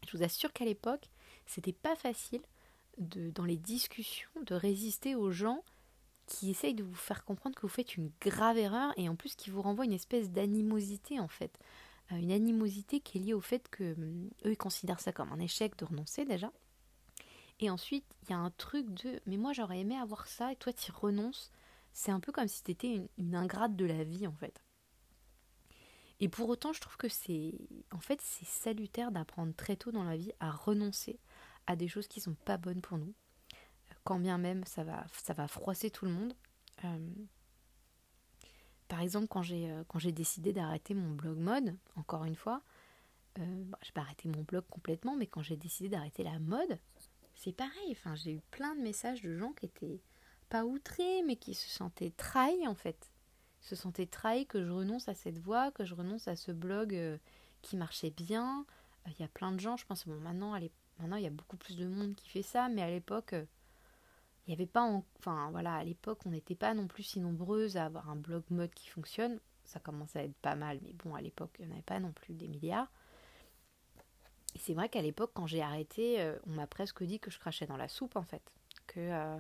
Je 0.08 0.18
vous 0.18 0.24
assure 0.24 0.52
qu'à 0.52 0.66
l'époque, 0.66 1.12
c'était 1.46 1.72
pas 1.72 1.96
facile 1.96 2.42
de, 2.98 3.30
dans 3.30 3.46
les 3.46 3.58
discussions 3.58 4.32
de 4.48 4.56
résister 4.56 5.14
aux 5.14 5.30
gens 5.30 5.64
qui 6.26 6.50
essayent 6.50 6.74
de 6.74 6.84
vous 6.84 6.96
faire 6.96 7.24
comprendre 7.24 7.56
que 7.56 7.62
vous 7.62 7.68
faites 7.68 7.96
une 7.96 8.12
grave 8.20 8.58
erreur 8.58 8.94
et 8.98 9.08
en 9.08 9.16
plus 9.16 9.36
qui 9.36 9.52
vous 9.52 9.62
renvoient 9.62 9.86
une 9.86 9.94
espèce 9.94 10.32
d'animosité 10.32 11.20
en 11.20 11.28
fait. 11.28 11.56
Euh, 12.12 12.16
une 12.16 12.32
animosité 12.32 13.00
qui 13.00 13.20
est 13.20 13.22
liée 13.22 13.34
au 13.36 13.42
fait 13.42 13.70
que 13.70 13.94
hum, 13.94 14.32
eux 14.46 14.54
ils 14.54 14.58
considèrent 14.58 15.00
ça 15.00 15.12
comme 15.12 15.32
un 15.32 15.40
échec 15.40 15.78
de 15.78 15.86
renoncer 15.86 16.26
déjà. 16.26 16.52
Et 17.60 17.70
ensuite, 17.70 18.06
il 18.24 18.32
y 18.32 18.34
a 18.34 18.40
un 18.40 18.50
truc 18.50 18.92
de 18.92 19.20
mais 19.28 19.38
moi 19.38 19.54
j'aurais 19.54 19.82
aimé 19.82 19.98
avoir 19.98 20.26
ça 20.26 20.52
et 20.52 20.56
toi 20.56 20.74
tu 20.74 20.92
renonces 20.92 21.52
c'est 21.94 22.12
un 22.12 22.20
peu 22.20 22.32
comme 22.32 22.48
si 22.48 22.64
tu 22.64 22.72
étais 22.72 23.10
une, 23.18 23.36
ingrate 23.36 23.76
de 23.76 23.86
la 23.86 24.04
vie 24.04 24.28
en 24.28 24.34
fait. 24.34 24.62
Et 26.20 26.30
pour 26.30 26.50
autant, 26.50 26.72
je 26.72 26.82
trouve 26.82 26.98
que 26.98 27.10
c'est 27.10 27.54
en 27.92 28.00
fait 28.00 28.22
c'est 28.22 28.46
salutaire 28.46 29.12
d'apprendre 29.12 29.54
très 29.56 29.76
tôt 29.76 29.92
dans 29.92 30.04
la 30.04 30.18
vie 30.18 30.32
à 30.40 30.52
renoncer 30.52 31.20
à 31.68 31.76
des 31.76 31.88
choses 31.88 32.08
qui 32.08 32.22
sont 32.22 32.36
pas 32.46 32.58
bonnes 32.58 32.82
pour 32.82 32.98
nous, 32.98 33.14
quand 34.04 34.20
bien 34.20 34.38
même 34.38 34.64
ça 34.66 34.84
va 34.84 35.06
ça 35.14 35.34
va 35.34 35.48
froisser 35.48 35.90
tout 35.90 36.06
le 36.06 36.12
monde. 36.12 36.34
Euh, 36.84 37.10
par 38.88 39.02
exemple, 39.02 39.28
quand 39.28 39.42
j'ai 39.42 39.72
euh, 39.72 39.84
quand 39.88 40.00
j'ai 40.00 40.12
décidé 40.12 40.54
d'arrêter 40.54 40.94
mon 40.94 41.12
blog 41.12 41.38
mode, 41.38 41.78
encore 41.96 42.26
une 42.26 42.36
fois, 42.36 42.62
euh, 43.40 43.64
bah, 43.66 43.80
je 43.84 43.92
pas 43.92 44.02
arrêter 44.02 44.30
mon 44.30 44.44
blog 44.44 44.66
complètement, 44.70 45.16
mais 45.16 45.28
quand 45.28 45.42
j'ai 45.42 45.56
décidé 45.56 45.90
d'arrêter 45.90 46.24
la 46.24 46.40
mode, 46.40 46.78
c'est 47.34 47.54
pareil. 47.56 47.92
Enfin, 47.92 48.16
j'ai 48.16 48.34
eu 48.34 48.42
plein 48.52 48.76
de 48.76 48.82
messages 48.82 49.22
de 49.22 49.36
gens 49.36 49.54
qui 49.54 49.66
étaient 49.66 50.02
pas 50.52 50.66
mais 51.26 51.38
qui 51.38 51.54
se 51.54 51.70
sentaient 51.70 52.12
trahis 52.12 52.68
en 52.68 52.76
fait. 52.76 53.10
Se 53.62 53.76
sentaient 53.76 54.06
trahis 54.06 54.46
que 54.46 54.64
je 54.64 54.70
renonce 54.70 55.08
à 55.08 55.14
cette 55.14 55.38
voie, 55.38 55.72
que 55.72 55.86
je 55.86 55.96
renonce 55.96 56.28
à 56.28 56.36
ce 56.36 56.52
blog 56.52 56.94
euh, 56.94 57.18
qui 57.62 57.78
marchait 57.78 58.10
bien. 58.12 58.66
Il 59.08 59.20
y 59.20 59.24
a 59.24 59.30
plein 59.30 59.54
de 59.54 59.60
gens, 59.60 59.78
je 59.78 59.86
pense, 59.86 60.06
bon, 60.06 60.20
maintenant, 60.20 60.60
maintenant 61.00 61.16
il 61.16 61.24
y 61.24 61.28
a 61.28 61.32
beaucoup 61.32 61.56
plus 61.56 61.78
de 61.78 61.88
monde 61.88 62.16
qui 62.16 62.30
fait 62.30 62.42
ça, 62.42 62.68
mais 62.68 62.82
à 62.82 62.90
l'époque, 62.90 63.34
euh, 63.34 63.46
il 64.46 64.50
n'y 64.50 64.54
avait 64.54 64.68
pas. 64.68 64.84
Enfin 65.20 65.50
voilà, 65.52 65.76
à 65.76 65.84
l'époque, 65.86 66.20
on 66.26 66.32
n'était 66.32 66.56
pas 66.56 66.74
non 66.74 66.88
plus 66.88 67.04
si 67.04 67.22
nombreuses 67.22 67.78
à 67.78 67.86
avoir 67.86 68.10
un 68.10 68.18
blog 68.18 68.44
mode 68.50 68.74
qui 68.74 68.90
fonctionne. 68.90 69.40
Ça 69.64 69.80
commence 69.80 70.16
à 70.18 70.24
être 70.24 70.36
pas 70.42 70.56
mal, 70.56 70.80
mais 70.84 70.94
bon, 70.94 71.16
à 71.16 71.22
l'époque, 71.22 71.56
il 71.60 71.66
n'y 71.66 71.72
en 71.72 71.76
avait 71.76 71.84
pas 71.84 72.00
non 72.00 72.12
plus 72.12 72.34
des 72.34 72.50
milliards. 72.50 72.92
Et 74.54 74.60
c'est 74.60 74.74
vrai 74.74 74.90
qu'à 74.90 75.02
l'époque, 75.02 75.32
quand 75.34 75.48
j'ai 75.48 75.62
arrêté, 75.62 76.20
euh, 76.20 76.38
on 76.46 76.52
m'a 76.52 76.68
presque 76.68 77.04
dit 77.04 77.22
que 77.22 77.32
je 77.32 77.40
crachais 77.40 77.68
dans 77.68 77.78
la 77.78 77.88
soupe 77.88 78.18
en 78.18 78.24
fait. 78.24 78.44
Que 78.88 79.40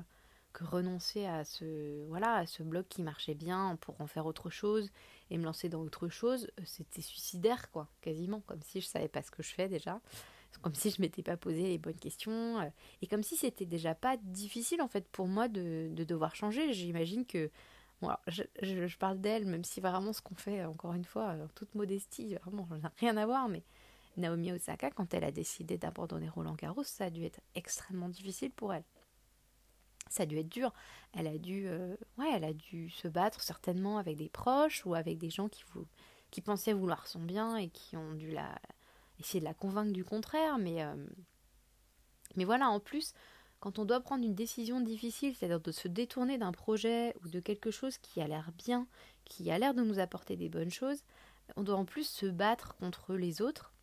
que 0.51 0.63
renoncer 0.63 1.25
à 1.25 1.43
ce 1.45 2.05
voilà 2.07 2.35
à 2.35 2.45
ce 2.45 2.63
blog 2.63 2.85
qui 2.89 3.01
marchait 3.01 3.33
bien 3.33 3.77
pour 3.81 3.99
en 4.01 4.07
faire 4.07 4.25
autre 4.25 4.49
chose 4.49 4.89
et 5.29 5.37
me 5.37 5.45
lancer 5.45 5.69
dans 5.69 5.81
autre 5.81 6.09
chose 6.09 6.49
euh, 6.59 6.63
c'était 6.65 7.01
suicidaire 7.01 7.71
quoi 7.71 7.87
quasiment. 8.01 8.41
Comme 8.41 8.61
si 8.61 8.81
je 8.81 8.87
savais 8.87 9.07
pas 9.07 9.21
ce 9.21 9.31
que 9.31 9.43
je 9.43 9.53
fais 9.53 9.67
déjà. 9.67 9.99
Comme 10.61 10.75
si 10.75 10.91
je 10.91 11.01
m'étais 11.01 11.23
pas 11.23 11.37
posé 11.37 11.63
les 11.63 11.77
bonnes 11.77 11.95
questions 11.95 12.59
euh, 12.59 12.69
et 13.01 13.07
comme 13.07 13.23
si 13.23 13.37
c'était 13.37 13.65
déjà 13.65 13.95
pas 13.95 14.17
difficile 14.17 14.81
en 14.81 14.87
fait 14.87 15.07
pour 15.09 15.27
moi 15.27 15.47
de, 15.47 15.91
devoir 15.95 16.35
changer. 16.35 16.73
J'imagine 16.73 17.25
que 17.25 17.49
bon, 18.01 18.09
je, 18.27 18.43
je, 18.61 18.97
parle 18.97 19.19
d'elle 19.19 19.45
même 19.45 19.63
si 19.63 19.79
vraiment 19.79 20.13
ce 20.13 20.21
qu'on 20.21 20.35
fait 20.35 20.65
encore 20.65 20.93
une 20.93 21.05
fois 21.05 21.35
en 21.41 21.47
toute 21.55 21.73
modestie 21.75 22.35
vraiment 22.35 22.67
n'a 22.81 22.91
rien 22.97 23.15
à 23.17 23.25
voir 23.25 23.47
mais 23.47 23.63
Naomi 24.17 24.51
Osaka 24.51 24.91
quand 24.91 25.13
elle 25.13 25.23
a 25.23 25.31
décidé 25.31 25.77
d'abandonner 25.77 26.27
Roland 26.27 26.55
Garros 26.55 26.83
ça 26.83 27.05
a 27.05 27.09
dû 27.09 27.23
être 27.23 27.39
extrêmement 27.55 28.09
difficile 28.09 28.51
pour 28.51 28.73
elle 28.73 28.83
ça 30.11 30.23
a 30.23 30.25
dû 30.25 30.37
être 30.37 30.49
dur. 30.49 30.73
Elle 31.13 31.27
a 31.27 31.37
dû, 31.37 31.67
euh, 31.67 31.95
elle 32.33 32.43
a 32.43 32.53
dû 32.53 32.89
se 32.89 33.07
battre 33.07 33.41
certainement 33.41 33.97
avec 33.97 34.17
des 34.17 34.29
proches 34.29 34.85
ou 34.85 34.93
avec 34.95 35.17
des 35.17 35.29
gens 35.29 35.49
qui, 35.49 35.63
vous, 35.73 35.85
qui 36.29 36.41
pensaient 36.41 36.73
vouloir 36.73 37.07
son 37.07 37.19
bien 37.19 37.57
et 37.57 37.69
qui 37.69 37.97
ont 37.97 38.13
dû 38.13 38.31
la, 38.31 38.55
essayer 39.19 39.39
de 39.39 39.45
la 39.45 39.53
convaincre 39.53 39.93
du 39.93 40.03
contraire. 40.03 40.57
Mais, 40.57 40.83
euh, 40.83 40.95
mais 42.35 42.45
voilà, 42.45 42.69
en 42.69 42.79
plus, 42.79 43.13
quand 43.59 43.79
on 43.79 43.85
doit 43.85 43.99
prendre 43.99 44.25
une 44.25 44.35
décision 44.35 44.81
difficile, 44.81 45.35
c'est-à-dire 45.35 45.61
de 45.61 45.71
se 45.71 45.87
détourner 45.87 46.37
d'un 46.37 46.51
projet 46.51 47.15
ou 47.23 47.29
de 47.29 47.39
quelque 47.39 47.71
chose 47.71 47.97
qui 47.97 48.21
a 48.21 48.27
l'air 48.27 48.51
bien, 48.57 48.87
qui 49.23 49.51
a 49.51 49.59
l'air 49.59 49.73
de 49.73 49.83
nous 49.83 49.99
apporter 49.99 50.35
des 50.35 50.49
bonnes 50.49 50.71
choses, 50.71 51.03
on 51.55 51.63
doit 51.63 51.75
en 51.75 51.85
plus 51.85 52.07
se 52.07 52.25
battre 52.25 52.75
contre 52.77 53.15
les 53.15 53.41
autres. 53.41 53.73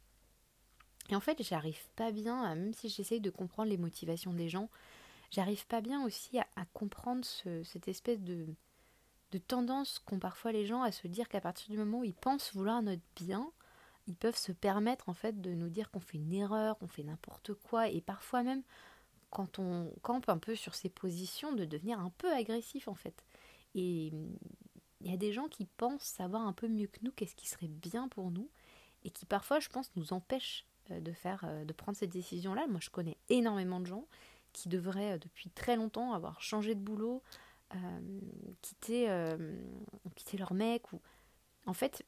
Et 1.10 1.16
en 1.16 1.20
fait, 1.20 1.42
j'arrive 1.42 1.80
pas 1.96 2.12
bien, 2.12 2.54
même 2.54 2.74
si 2.74 2.88
j'essaye 2.88 3.20
de 3.20 3.30
comprendre 3.30 3.70
les 3.70 3.78
motivations 3.78 4.34
des 4.34 4.48
gens, 4.48 4.68
j'arrive 5.30 5.66
pas 5.66 5.80
bien 5.80 6.04
aussi 6.04 6.38
à, 6.38 6.64
comprendre 6.72 7.24
cette 7.24 7.88
espèce 7.88 8.20
de, 8.20 8.46
de 9.32 9.38
tendance 9.38 9.98
qu'ont 9.98 10.18
parfois 10.18 10.52
les 10.52 10.66
gens 10.66 10.82
à 10.82 10.92
se 10.92 11.06
dire 11.06 11.28
qu'à 11.28 11.40
partir 11.40 11.70
du 11.70 11.78
moment 11.78 12.00
où 12.00 12.04
ils 12.04 12.14
pensent 12.14 12.54
vouloir 12.54 12.82
notre 12.82 13.02
bien, 13.16 13.50
ils 14.06 14.16
peuvent 14.16 14.36
se 14.36 14.52
permettre 14.52 15.08
en 15.08 15.14
fait 15.14 15.40
de 15.40 15.52
nous 15.52 15.68
dire 15.68 15.90
qu'on 15.90 16.00
fait 16.00 16.18
une 16.18 16.32
erreur, 16.32 16.78
qu'on 16.78 16.88
fait 16.88 17.04
n'importe 17.04 17.54
quoi, 17.54 17.88
et 17.88 18.00
parfois 18.00 18.42
même 18.42 18.62
quand 19.30 19.58
on 19.58 19.92
campe 20.02 20.28
un 20.28 20.38
peu 20.38 20.54
sur 20.54 20.74
ces 20.74 20.88
positions, 20.88 21.52
de 21.52 21.64
devenir 21.64 22.00
un 22.00 22.10
peu 22.16 22.32
agressif 22.32 22.88
en 22.88 22.94
fait. 22.94 23.24
Et 23.74 24.12
il 25.00 25.10
y 25.10 25.12
a 25.12 25.18
des 25.18 25.32
gens 25.32 25.48
qui 25.48 25.66
pensent 25.66 26.02
savoir 26.02 26.46
un 26.46 26.52
peu 26.52 26.68
mieux 26.68 26.86
que 26.86 27.00
nous 27.02 27.12
qu'est-ce 27.12 27.36
qui 27.36 27.48
serait 27.48 27.68
bien 27.68 28.08
pour 28.08 28.30
nous, 28.30 28.48
et 29.04 29.10
qui 29.10 29.26
parfois, 29.26 29.60
je 29.60 29.68
pense, 29.68 29.90
nous 29.96 30.12
empêchent 30.12 30.64
euh, 30.90 31.00
de 31.00 31.12
faire, 31.12 31.44
euh, 31.44 31.64
de 31.64 31.72
prendre 31.72 31.96
cette 31.96 32.10
décision-là. 32.10 32.66
Moi, 32.66 32.80
je 32.82 32.90
connais 32.90 33.16
énormément 33.28 33.80
de 33.80 33.86
gens 33.86 34.06
qui 34.58 34.68
devraient 34.68 35.14
euh, 35.14 35.18
depuis 35.18 35.50
très 35.50 35.76
longtemps 35.76 36.12
avoir 36.12 36.40
changé 36.40 36.74
de 36.74 36.80
boulot, 36.80 37.22
euh, 37.74 38.00
quitter, 38.60 39.08
euh, 39.08 39.36
quitter 40.16 40.36
leur 40.36 40.52
mec, 40.52 40.92
ou 40.92 41.00
en 41.66 41.74
fait, 41.74 42.04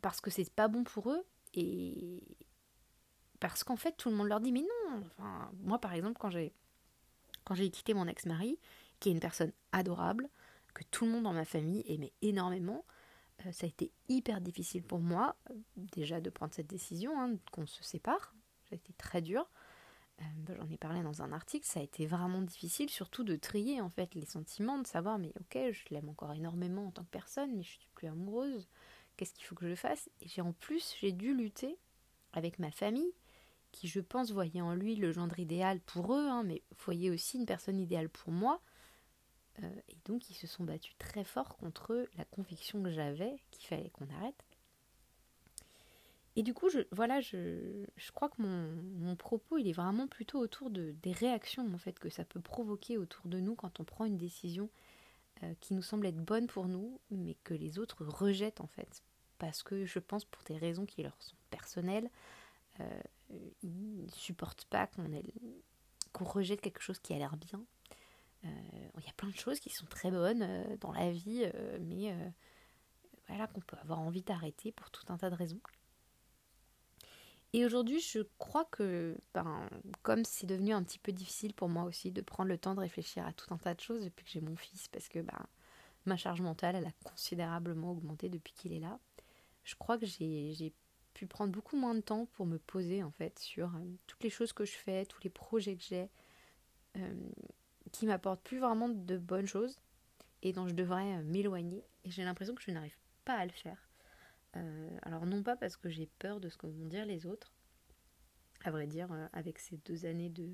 parce 0.00 0.20
que 0.20 0.30
c'est 0.30 0.50
pas 0.50 0.68
bon 0.68 0.84
pour 0.84 1.10
eux, 1.10 1.24
et 1.52 2.22
parce 3.40 3.64
qu'en 3.64 3.76
fait, 3.76 3.92
tout 3.96 4.08
le 4.08 4.16
monde 4.16 4.28
leur 4.28 4.40
dit, 4.40 4.52
mais 4.52 4.62
non, 4.62 5.02
moi 5.62 5.78
par 5.78 5.92
exemple, 5.92 6.18
quand 6.18 6.30
j'ai 6.30 6.52
quand 7.44 7.54
j'ai 7.54 7.70
quitté 7.70 7.92
mon 7.92 8.06
ex-mari, 8.06 8.58
qui 9.00 9.10
est 9.10 9.12
une 9.12 9.20
personne 9.20 9.52
adorable, 9.72 10.30
que 10.72 10.82
tout 10.90 11.04
le 11.04 11.10
monde 11.10 11.24
dans 11.24 11.34
ma 11.34 11.44
famille 11.44 11.84
aimait 11.86 12.14
énormément, 12.22 12.86
ça 13.52 13.66
a 13.66 13.68
été 13.68 13.92
hyper 14.08 14.40
difficile 14.40 14.82
pour 14.82 15.00
moi, 15.00 15.36
déjà 15.76 16.22
de 16.22 16.30
prendre 16.30 16.54
cette 16.54 16.68
décision, 16.68 17.20
hein, 17.20 17.36
qu'on 17.52 17.66
se 17.66 17.84
sépare. 17.84 18.34
Ça 18.62 18.72
a 18.72 18.76
été 18.76 18.94
très 18.94 19.20
dur. 19.20 19.46
Bah, 20.18 20.54
j'en 20.56 20.68
ai 20.70 20.76
parlé 20.76 21.02
dans 21.02 21.22
un 21.22 21.32
article, 21.32 21.66
ça 21.66 21.80
a 21.80 21.82
été 21.82 22.06
vraiment 22.06 22.40
difficile, 22.42 22.88
surtout 22.88 23.24
de 23.24 23.34
trier 23.36 23.80
en 23.80 23.90
fait 23.90 24.14
les 24.14 24.24
sentiments, 24.24 24.78
de 24.78 24.86
savoir 24.86 25.18
mais 25.18 25.32
ok, 25.40 25.58
je 25.72 25.82
l'aime 25.90 26.08
encore 26.08 26.32
énormément 26.32 26.86
en 26.86 26.90
tant 26.92 27.02
que 27.04 27.10
personne, 27.10 27.54
mais 27.56 27.62
je 27.64 27.70
suis 27.70 27.88
plus 27.94 28.06
amoureuse. 28.08 28.68
Qu'est-ce 29.16 29.34
qu'il 29.34 29.44
faut 29.44 29.54
que 29.56 29.68
je 29.68 29.74
fasse? 29.74 30.08
Et 30.20 30.28
j'ai 30.28 30.40
en 30.40 30.52
plus 30.52 30.94
j'ai 31.00 31.12
dû 31.12 31.34
lutter 31.34 31.78
avec 32.32 32.58
ma 32.58 32.70
famille, 32.70 33.12
qui 33.72 33.88
je 33.88 34.00
pense 34.00 34.30
voyait 34.32 34.60
en 34.62 34.74
lui 34.74 34.96
le 34.96 35.12
gendre 35.12 35.38
idéal 35.40 35.80
pour 35.80 36.14
eux, 36.14 36.28
hein, 36.28 36.44
mais 36.44 36.62
voyait 36.84 37.10
aussi 37.10 37.38
une 37.38 37.46
personne 37.46 37.80
idéale 37.80 38.08
pour 38.08 38.32
moi. 38.32 38.60
Euh, 39.62 39.80
et 39.88 39.96
donc 40.04 40.30
ils 40.30 40.34
se 40.34 40.46
sont 40.46 40.64
battus 40.64 40.96
très 40.98 41.24
fort 41.24 41.56
contre 41.56 42.08
la 42.16 42.24
conviction 42.24 42.82
que 42.82 42.90
j'avais 42.90 43.36
qu'il 43.50 43.66
fallait 43.68 43.90
qu'on 43.90 44.08
arrête. 44.10 44.44
Et 46.36 46.42
du 46.42 46.52
coup, 46.52 46.68
je, 46.68 46.80
voilà, 46.90 47.20
je, 47.20 47.84
crois 48.12 48.28
que 48.28 48.42
mon, 48.42 49.14
propos, 49.16 49.58
il 49.58 49.68
est 49.68 49.72
vraiment 49.72 50.08
plutôt 50.08 50.38
autour 50.40 50.70
de, 50.70 50.94
des 51.02 51.12
réactions 51.12 51.72
en 51.72 51.78
fait 51.78 51.98
que 51.98 52.08
ça 52.08 52.24
peut 52.24 52.40
provoquer 52.40 52.98
autour 52.98 53.28
de 53.28 53.38
nous 53.38 53.54
quand 53.54 53.78
on 53.78 53.84
prend 53.84 54.04
une 54.04 54.18
décision 54.18 54.68
euh, 55.44 55.54
qui 55.60 55.74
nous 55.74 55.82
semble 55.82 56.06
être 56.06 56.18
bonne 56.18 56.48
pour 56.48 56.66
nous, 56.66 57.00
mais 57.10 57.36
que 57.44 57.54
les 57.54 57.78
autres 57.78 58.04
rejettent 58.04 58.60
en 58.60 58.66
fait. 58.66 59.04
Parce 59.38 59.62
que 59.62 59.84
je 59.84 59.98
pense 60.00 60.24
pour 60.24 60.42
des 60.44 60.58
raisons 60.58 60.86
qui 60.86 61.02
leur 61.02 61.14
sont 61.22 61.36
personnelles, 61.50 62.10
euh, 62.80 63.00
ils 63.62 64.04
ne 64.04 64.10
supportent 64.10 64.64
pas 64.64 64.88
qu'on 66.12 66.24
rejette 66.24 66.60
quelque 66.60 66.82
chose 66.82 66.98
qui 66.98 67.14
a 67.14 67.18
l'air 67.18 67.36
bien. 67.36 67.64
Euh, 68.44 68.48
il 68.98 69.04
y 69.04 69.08
a 69.08 69.12
plein 69.16 69.30
de 69.30 69.36
choses 69.36 69.60
qui 69.60 69.70
sont 69.70 69.86
très 69.86 70.10
bonnes 70.10 70.76
dans 70.80 70.92
la 70.92 71.12
vie, 71.12 71.48
mais 71.80 72.14
voilà, 73.28 73.46
qu'on 73.46 73.60
peut 73.60 73.76
avoir 73.78 74.00
envie 74.00 74.22
d'arrêter 74.22 74.72
pour 74.72 74.90
tout 74.90 75.04
un 75.08 75.16
tas 75.16 75.30
de 75.30 75.36
raisons. 75.36 75.60
Et 77.54 77.64
aujourd'hui, 77.64 78.00
je 78.00 78.18
crois 78.38 78.64
que, 78.64 79.16
ben, 79.32 79.70
comme 80.02 80.24
c'est 80.24 80.44
devenu 80.46 80.72
un 80.72 80.82
petit 80.82 80.98
peu 80.98 81.12
difficile 81.12 81.54
pour 81.54 81.68
moi 81.68 81.84
aussi 81.84 82.10
de 82.10 82.20
prendre 82.20 82.48
le 82.48 82.58
temps 82.58 82.74
de 82.74 82.80
réfléchir 82.80 83.24
à 83.24 83.32
tout 83.32 83.46
un 83.54 83.58
tas 83.58 83.74
de 83.74 83.80
choses 83.80 84.02
depuis 84.02 84.24
que 84.24 84.30
j'ai 84.32 84.40
mon 84.40 84.56
fils, 84.56 84.88
parce 84.88 85.08
que 85.08 85.20
ben, 85.20 85.38
ma 86.04 86.16
charge 86.16 86.40
mentale, 86.40 86.74
elle 86.74 86.86
a 86.86 86.92
considérablement 87.04 87.92
augmenté 87.92 88.28
depuis 88.28 88.52
qu'il 88.54 88.72
est 88.72 88.80
là, 88.80 88.98
je 89.62 89.76
crois 89.76 89.98
que 89.98 90.04
j'ai 90.04 90.72
pu 91.14 91.28
prendre 91.28 91.52
beaucoup 91.52 91.76
moins 91.76 91.94
de 91.94 92.00
temps 92.00 92.26
pour 92.32 92.44
me 92.44 92.58
poser 92.58 93.04
en 93.04 93.12
fait 93.12 93.38
sur 93.38 93.68
euh, 93.76 93.84
toutes 94.08 94.24
les 94.24 94.30
choses 94.30 94.52
que 94.52 94.64
je 94.64 94.72
fais, 94.72 95.06
tous 95.06 95.22
les 95.22 95.30
projets 95.30 95.76
que 95.76 95.84
j'ai, 95.84 96.10
euh, 96.96 97.14
qui 97.92 98.06
m'apportent 98.06 98.42
plus 98.42 98.58
vraiment 98.58 98.88
de 98.88 99.16
bonnes 99.16 99.46
choses 99.46 99.78
et 100.42 100.52
dont 100.52 100.66
je 100.66 100.74
devrais 100.74 101.18
euh, 101.18 101.22
m'éloigner. 101.22 101.84
Et 102.02 102.10
j'ai 102.10 102.24
l'impression 102.24 102.56
que 102.56 102.62
je 102.62 102.72
n'arrive 102.72 102.96
pas 103.24 103.34
à 103.34 103.46
le 103.46 103.52
faire. 103.52 103.78
Euh, 104.56 104.98
alors 105.02 105.26
non 105.26 105.42
pas 105.42 105.56
parce 105.56 105.76
que 105.76 105.88
j'ai 105.88 106.06
peur 106.18 106.40
de 106.40 106.48
ce 106.48 106.56
que 106.56 106.66
vont 106.66 106.86
dire 106.86 107.06
les 107.06 107.26
autres, 107.26 107.52
à 108.64 108.70
vrai 108.70 108.86
dire, 108.86 109.10
euh, 109.12 109.26
avec 109.32 109.58
ces 109.58 109.78
deux 109.78 110.06
années 110.06 110.30
de... 110.30 110.48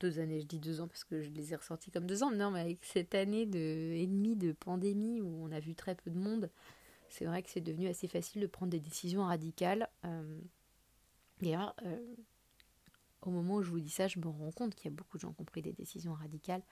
deux 0.00 0.18
années, 0.18 0.40
je 0.40 0.46
dis 0.46 0.58
deux 0.58 0.80
ans 0.80 0.88
parce 0.88 1.04
que 1.04 1.22
je 1.22 1.30
les 1.30 1.52
ai 1.52 1.56
ressortis 1.56 1.90
comme 1.90 2.06
deux 2.06 2.22
ans, 2.22 2.30
non, 2.30 2.50
mais 2.50 2.60
avec 2.60 2.84
cette 2.84 3.14
année 3.14 3.46
de, 3.46 3.58
et 3.58 4.06
demie 4.06 4.36
de 4.36 4.52
pandémie 4.52 5.20
où 5.20 5.44
on 5.44 5.52
a 5.52 5.60
vu 5.60 5.74
très 5.74 5.94
peu 5.94 6.10
de 6.10 6.18
monde, 6.18 6.50
c'est 7.08 7.24
vrai 7.24 7.42
que 7.42 7.50
c'est 7.50 7.60
devenu 7.60 7.88
assez 7.88 8.08
facile 8.08 8.42
de 8.42 8.46
prendre 8.46 8.70
des 8.70 8.80
décisions 8.80 9.24
radicales. 9.24 9.88
Euh, 10.04 10.40
d'ailleurs, 11.40 11.74
au 13.22 13.30
moment 13.30 13.56
où 13.56 13.62
je 13.62 13.70
vous 13.70 13.80
dis 13.80 13.90
ça, 13.90 14.08
je 14.08 14.18
me 14.18 14.28
rends 14.28 14.52
compte 14.52 14.74
qu'il 14.74 14.90
y 14.90 14.94
a 14.94 14.96
beaucoup 14.96 15.16
de 15.16 15.22
gens 15.22 15.32
qui 15.32 15.40
ont 15.40 15.44
pris 15.44 15.62
des 15.62 15.72
décisions 15.72 16.14
radicales 16.14 16.62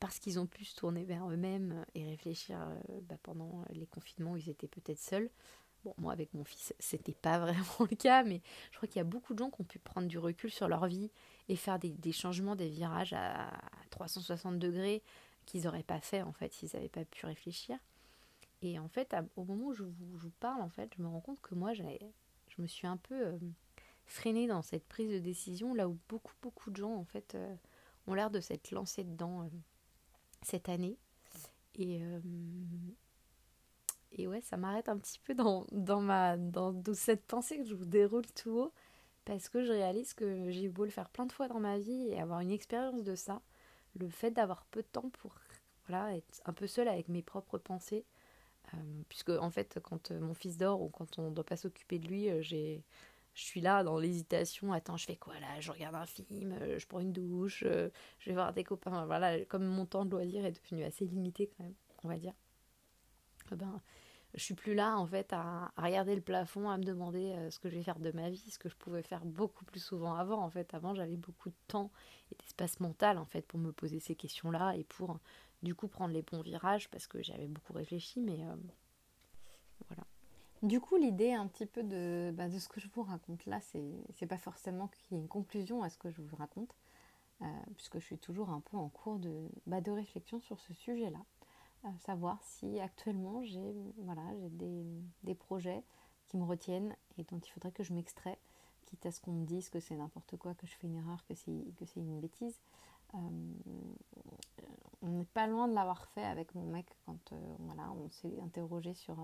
parce 0.00 0.18
qu'ils 0.18 0.38
ont 0.38 0.46
pu 0.46 0.64
se 0.64 0.76
tourner 0.76 1.04
vers 1.04 1.28
eux-mêmes 1.30 1.84
et 1.94 2.04
réfléchir 2.04 2.60
euh, 2.60 3.00
bah, 3.02 3.16
pendant 3.22 3.64
les 3.70 3.86
confinements 3.86 4.32
où 4.32 4.36
ils 4.36 4.50
étaient 4.50 4.68
peut-être 4.68 4.98
seuls. 4.98 5.30
Bon, 5.84 5.94
moi 5.98 6.12
avec 6.12 6.34
mon 6.34 6.44
fils, 6.44 6.74
c'était 6.78 7.14
pas 7.14 7.38
vraiment 7.38 7.88
le 7.90 7.96
cas, 7.96 8.24
mais 8.24 8.42
je 8.70 8.76
crois 8.76 8.88
qu'il 8.88 8.98
y 8.98 9.00
a 9.00 9.04
beaucoup 9.04 9.34
de 9.34 9.38
gens 9.38 9.50
qui 9.50 9.60
ont 9.60 9.64
pu 9.64 9.78
prendre 9.78 10.08
du 10.08 10.18
recul 10.18 10.50
sur 10.50 10.68
leur 10.68 10.86
vie 10.86 11.10
et 11.48 11.56
faire 11.56 11.78
des, 11.78 12.12
changements, 12.12 12.56
des 12.56 12.68
virages 12.68 13.12
à 13.12 13.50
360 13.90 14.58
degrés 14.58 15.02
qu'ils 15.46 15.62
n'auraient 15.64 15.82
pas 15.82 16.00
fait 16.00 16.22
en 16.22 16.32
fait 16.32 16.52
s'ils 16.52 16.70
n'avaient 16.74 16.88
pas 16.88 17.04
pu 17.04 17.26
réfléchir. 17.26 17.78
Et 18.60 18.78
en 18.78 18.88
fait, 18.88 19.14
au 19.36 19.44
moment 19.44 19.66
où 19.66 19.72
je 19.72 19.84
vous, 19.84 20.30
parle, 20.40 20.60
en 20.62 20.68
fait, 20.68 20.90
je 20.96 21.02
me 21.02 21.06
rends 21.06 21.20
compte 21.20 21.40
que 21.40 21.54
moi, 21.54 21.74
je 21.74 21.82
me 22.58 22.66
suis 22.66 22.88
un 22.88 22.96
peu 22.96 23.14
euh, 23.14 23.38
freinée 24.08 24.48
dans 24.48 24.62
cette 24.62 24.86
prise 24.86 25.12
de 25.12 25.18
décision 25.18 25.74
là 25.74 25.88
où 25.88 25.96
beaucoup, 26.08 26.34
beaucoup 26.42 26.70
de 26.70 26.76
gens 26.76 26.94
en 26.94 27.04
fait 27.04 27.34
euh, 27.34 27.54
ont 28.06 28.14
l'air 28.14 28.30
de 28.30 28.40
s'être 28.40 28.70
lancés 28.72 29.04
dedans 29.04 29.48
cette 30.42 30.68
année. 30.68 30.98
Et, 31.74 32.02
euh, 32.02 32.20
et 34.12 34.26
ouais, 34.26 34.40
ça 34.40 34.56
m'arrête 34.56 34.88
un 34.88 34.98
petit 34.98 35.18
peu 35.20 35.34
dans, 35.34 35.66
dans, 35.70 36.00
ma, 36.00 36.36
dans, 36.36 36.74
cette 36.94 37.24
pensée 37.24 37.58
que 37.58 37.64
je 37.64 37.74
vous 37.74 37.84
déroule 37.84 38.26
tout 38.34 38.50
haut, 38.50 38.72
parce 39.24 39.48
que 39.48 39.64
je 39.64 39.72
réalise 39.72 40.14
que 40.14 40.50
j'ai 40.50 40.68
beau 40.68 40.84
le 40.84 40.90
faire 40.90 41.10
plein 41.10 41.26
de 41.26 41.32
fois 41.32 41.48
dans 41.48 41.60
ma 41.60 41.78
vie 41.78 42.08
et 42.08 42.20
avoir 42.20 42.40
une 42.40 42.50
expérience 42.50 43.04
de 43.04 43.14
ça, 43.14 43.42
le 43.94 44.08
fait 44.08 44.30
d'avoir 44.30 44.64
peu 44.66 44.82
de 44.82 44.88
temps 44.88 45.10
pour 45.10 45.34
voilà, 45.86 46.16
être 46.16 46.42
un 46.44 46.52
peu 46.52 46.66
seule 46.66 46.88
avec 46.88 47.08
mes 47.08 47.22
propres 47.22 47.58
pensées, 47.58 48.04
euh, 48.74 48.76
puisque 49.08 49.30
en 49.30 49.50
fait, 49.50 49.78
quand 49.82 50.10
mon 50.10 50.34
fils 50.34 50.56
dort 50.58 50.82
ou 50.82 50.88
quand 50.88 51.18
on 51.18 51.30
ne 51.30 51.34
doit 51.34 51.44
pas 51.44 51.56
s'occuper 51.56 51.98
de 51.98 52.08
lui, 52.08 52.28
euh, 52.28 52.42
j'ai 52.42 52.82
je 53.34 53.44
suis 53.44 53.60
là 53.60 53.84
dans 53.84 53.98
l'hésitation. 53.98 54.72
Attends, 54.72 54.96
je 54.96 55.06
fais 55.06 55.16
quoi 55.16 55.38
là? 55.40 55.60
Je 55.60 55.70
regarde 55.70 55.94
un 55.94 56.06
film, 56.06 56.52
euh, 56.60 56.78
je 56.78 56.86
prends 56.86 57.00
une 57.00 57.12
douche, 57.12 57.62
euh, 57.66 57.90
je 58.18 58.30
vais 58.30 58.34
voir 58.34 58.52
des 58.52 58.64
copains. 58.64 59.06
Voilà, 59.06 59.44
comme 59.46 59.64
mon 59.64 59.86
temps 59.86 60.04
de 60.04 60.10
loisir 60.10 60.44
est 60.44 60.52
devenu 60.52 60.84
assez 60.84 61.04
limité 61.06 61.50
quand 61.56 61.64
même, 61.64 61.74
on 62.04 62.08
va 62.08 62.18
dire. 62.18 62.34
Eh 63.52 63.56
ben, 63.56 63.80
je 64.34 64.42
suis 64.42 64.54
plus 64.54 64.74
là 64.74 64.98
en 64.98 65.06
fait 65.06 65.32
à, 65.32 65.72
regarder 65.76 66.14
le 66.14 66.20
plafond, 66.20 66.68
à 66.68 66.76
me 66.76 66.84
demander 66.84 67.32
euh, 67.32 67.50
ce 67.50 67.58
que 67.58 67.70
je 67.70 67.76
vais 67.76 67.82
faire 67.82 67.98
de 67.98 68.12
ma 68.12 68.28
vie, 68.28 68.50
ce 68.50 68.58
que 68.58 68.68
je 68.68 68.76
pouvais 68.76 69.02
faire 69.02 69.24
beaucoup 69.24 69.64
plus 69.64 69.80
souvent 69.80 70.14
avant. 70.14 70.42
En 70.42 70.50
fait, 70.50 70.74
avant 70.74 70.94
j'avais 70.94 71.16
beaucoup 71.16 71.48
de 71.50 71.56
temps 71.68 71.90
et 72.32 72.36
d'espace 72.36 72.80
mental 72.80 73.18
en 73.18 73.24
fait 73.24 73.42
pour 73.42 73.58
me 73.58 73.72
poser 73.72 74.00
ces 74.00 74.14
questions-là 74.14 74.76
et 74.76 74.84
pour 74.84 75.18
du 75.62 75.74
coup 75.74 75.88
prendre 75.88 76.12
les 76.12 76.22
bons 76.22 76.42
virages 76.42 76.88
parce 76.90 77.06
que 77.06 77.22
j'avais 77.22 77.48
beaucoup 77.48 77.72
réfléchi, 77.72 78.20
mais. 78.20 78.38
Du 80.62 80.80
coup, 80.80 80.96
l'idée 80.96 81.32
un 81.32 81.46
petit 81.46 81.66
peu 81.66 81.84
de, 81.84 82.32
bah, 82.34 82.50
ce 82.50 82.68
que 82.68 82.80
je 82.80 82.88
vous 82.88 83.02
raconte 83.02 83.46
là, 83.46 83.60
c'est 83.60 84.26
pas 84.26 84.38
forcément 84.38 84.88
qu'il 84.88 85.12
y 85.12 85.14
ait 85.14 85.22
une 85.22 85.28
conclusion 85.28 85.84
à 85.84 85.88
ce 85.88 85.98
que 85.98 86.10
je 86.10 86.20
vous 86.20 86.34
raconte, 86.34 86.74
euh, 87.42 87.46
puisque 87.76 88.00
je 88.00 88.04
suis 88.04 88.18
toujours 88.18 88.50
un 88.50 88.60
peu 88.60 88.76
en 88.76 88.88
cours 88.88 89.20
de, 89.20 89.48
bah, 89.66 89.80
de 89.80 89.92
réflexion 89.92 90.40
sur 90.40 90.58
ce 90.58 90.74
sujet-là. 90.74 91.20
Euh, 91.84 91.88
savoir 92.00 92.42
si 92.42 92.80
actuellement 92.80 93.44
j'ai 93.44 93.72
voilà, 93.98 94.24
des, 94.50 94.84
des, 95.22 95.36
projets 95.36 95.84
qui 96.26 96.36
me 96.36 96.42
retiennent 96.44 96.96
et 97.18 97.22
dont 97.22 97.38
il 97.38 97.50
faudrait 97.50 97.70
que 97.70 97.84
je 97.84 97.92
m'extrais, 97.92 98.36
quitte 98.86 99.06
à 99.06 99.12
ce 99.12 99.20
qu'on 99.20 99.30
me 99.30 99.46
dise 99.46 99.70
que 99.70 99.78
c'est 99.78 99.94
n'importe 99.94 100.36
quoi, 100.38 100.54
que 100.54 100.66
je 100.66 100.74
fais 100.74 100.88
une 100.88 100.96
erreur, 100.96 101.24
que 101.28 101.34
c'est 101.34 102.00
une 102.00 102.18
bêtise. 102.18 102.58
Euh, 103.14 103.18
on 105.02 105.08
n'est 105.08 105.24
pas 105.24 105.46
loin 105.46 105.68
de 105.68 105.74
l'avoir 105.74 106.08
fait 106.08 106.24
avec 106.24 106.52
mon 106.56 106.64
mec 106.64 106.86
quand 107.06 107.32
voilà, 107.60 107.92
on 107.92 108.10
s'est 108.10 108.40
interrogé 108.40 108.92
sur 108.94 109.20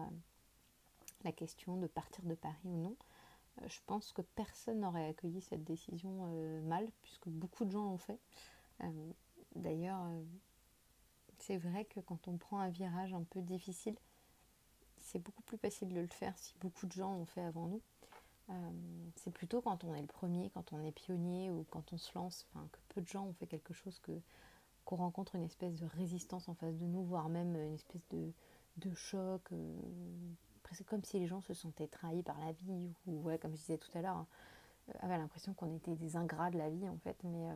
la 1.25 1.33
question 1.33 1.77
de 1.77 1.87
partir 1.87 2.25
de 2.25 2.35
Paris 2.35 2.59
ou 2.65 2.77
non. 2.77 2.97
Euh, 3.61 3.69
je 3.69 3.81
pense 3.87 4.13
que 4.13 4.23
personne 4.23 4.81
n'aurait 4.81 5.09
accueilli 5.09 5.41
cette 5.41 5.65
décision 5.65 6.31
euh, 6.35 6.63
mal, 6.63 6.89
puisque 7.03 7.29
beaucoup 7.29 7.65
de 7.65 7.71
gens 7.71 7.85
l'ont 7.85 7.99
fait. 7.99 8.19
Euh, 8.83 9.13
d'ailleurs, 9.55 10.03
c'est 11.39 11.57
vrai 11.57 11.85
que 11.85 12.01
quand 12.01 12.29
on 12.29 12.37
prend 12.37 12.59
un 12.59 12.71
virage 12.71 13.15
un 13.15 13.23
peu 13.23 13.41
difficile, 13.41 13.97
c'est 14.99 15.19
beaucoup 15.19 15.43
plus 15.43 15.59
facile 15.59 15.89
de 15.89 16.01
le 16.01 16.07
faire 16.07 16.37
si 16.39 16.55
beaucoup 16.61 16.87
de 16.87 16.93
gens 16.93 17.13
l'ont 17.13 17.27
fait 17.27 17.43
avant 17.43 17.67
nous. 17.67 17.83
c'est 19.17 19.31
plutôt 19.31 19.61
quand 19.61 19.85
on 19.85 19.95
est 19.95 20.01
le 20.01 20.07
premier, 20.07 20.51
quand 20.51 20.73
on 20.73 20.83
est 20.83 20.93
pionnier 20.93 21.51
ou 21.51 21.65
quand 21.71 21.93
on 21.93 21.99
se 21.99 22.17
lance, 22.17 22.47
que 22.73 22.79
peu 22.89 23.01
de 23.03 23.07
gens 23.07 23.27
ont 23.27 23.33
fait 23.35 23.47
quelque 23.47 23.75
chose 23.75 23.99
que 24.01 24.13
qu'on 24.85 24.97
rencontre 24.97 25.35
une 25.35 25.45
espèce 25.45 25.77
de 25.81 25.87
résistance 25.87 26.49
en 26.49 26.55
face 26.55 26.77
de 26.77 26.85
nous, 26.85 27.03
voire 27.05 27.31
même 27.31 27.57
une 27.57 27.73
espèce 27.73 28.07
de, 28.11 28.33
de 28.77 28.95
choc, 28.95 29.51
c'est 30.73 30.87
comme 30.87 31.05
si 31.05 31.19
les 31.19 31.27
gens 31.27 31.41
se 31.41 31.55
sentaient 31.55 31.89
trahis 31.89 32.23
par 32.23 32.39
la 32.41 32.53
vie, 32.53 32.93
ou 33.07 33.23
ouais, 33.23 33.39
comme 33.39 33.53
je 33.53 33.61
disais 33.61 33.79
tout 33.79 33.91
à 33.97 34.03
l'heure, 34.03 34.17
hein, 34.17 34.27
euh, 34.89 34.93
avaient 35.01 35.19
l'impression 35.19 35.55
qu'on 35.55 35.75
était 35.75 35.95
des 35.95 36.17
ingrats 36.17 36.51
de 36.51 36.59
la 36.59 36.71
vie 36.71 36.89
en 36.89 36.99
fait. 36.99 37.17
Mais 37.25 37.51
euh, 37.51 37.55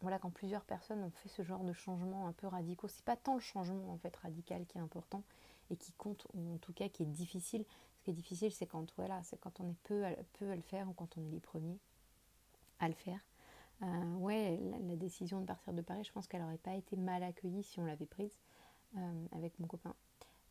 voilà, 0.00 0.18
quand 0.18 0.30
plusieurs 0.30 0.64
personnes 0.64 1.02
ont 1.02 1.10
fait 1.10 1.28
ce 1.28 1.42
genre 1.42 1.64
de 1.64 1.72
changement 1.72 2.26
un 2.26 2.32
peu 2.32 2.46
radicaux, 2.46 2.88
c'est 2.88 3.04
pas 3.04 3.16
tant 3.16 3.34
le 3.34 3.40
changement 3.40 3.92
en 3.92 3.98
fait 3.98 4.14
radical 4.16 4.66
qui 4.66 4.78
est 4.78 4.80
important 4.80 5.22
et 5.70 5.76
qui 5.76 5.92
compte, 5.92 6.26
ou 6.34 6.54
en 6.54 6.58
tout 6.58 6.72
cas 6.72 6.88
qui 6.88 7.02
est 7.02 7.06
difficile. 7.06 7.64
Ce 7.98 8.04
qui 8.04 8.10
est 8.10 8.14
difficile, 8.14 8.52
c'est 8.52 8.66
quand 8.66 8.94
quand 9.40 9.60
on 9.60 9.70
est 9.70 9.76
peu 9.84 10.04
à, 10.04 10.10
peu 10.38 10.50
à 10.50 10.56
le 10.56 10.62
faire 10.62 10.88
ou 10.88 10.92
quand 10.92 11.16
on 11.16 11.24
est 11.24 11.30
les 11.30 11.40
premiers 11.40 11.78
à 12.80 12.88
le 12.88 12.94
faire. 12.94 13.20
Euh, 13.82 14.14
ouais, 14.16 14.60
la, 14.86 14.96
décision 14.96 15.40
de 15.40 15.46
partir 15.46 15.72
de 15.72 15.80
Paris, 15.82 16.04
je 16.04 16.12
pense 16.12 16.28
qu'elle 16.28 16.42
n'aurait 16.42 16.58
pas 16.58 16.74
été 16.74 16.96
mal 16.96 17.22
accueillie 17.22 17.62
si 17.62 17.80
on 17.80 17.84
l'avait 17.84 18.06
prise 18.06 18.38
avec 19.32 19.58
mon 19.58 19.66
copain. 19.66 19.94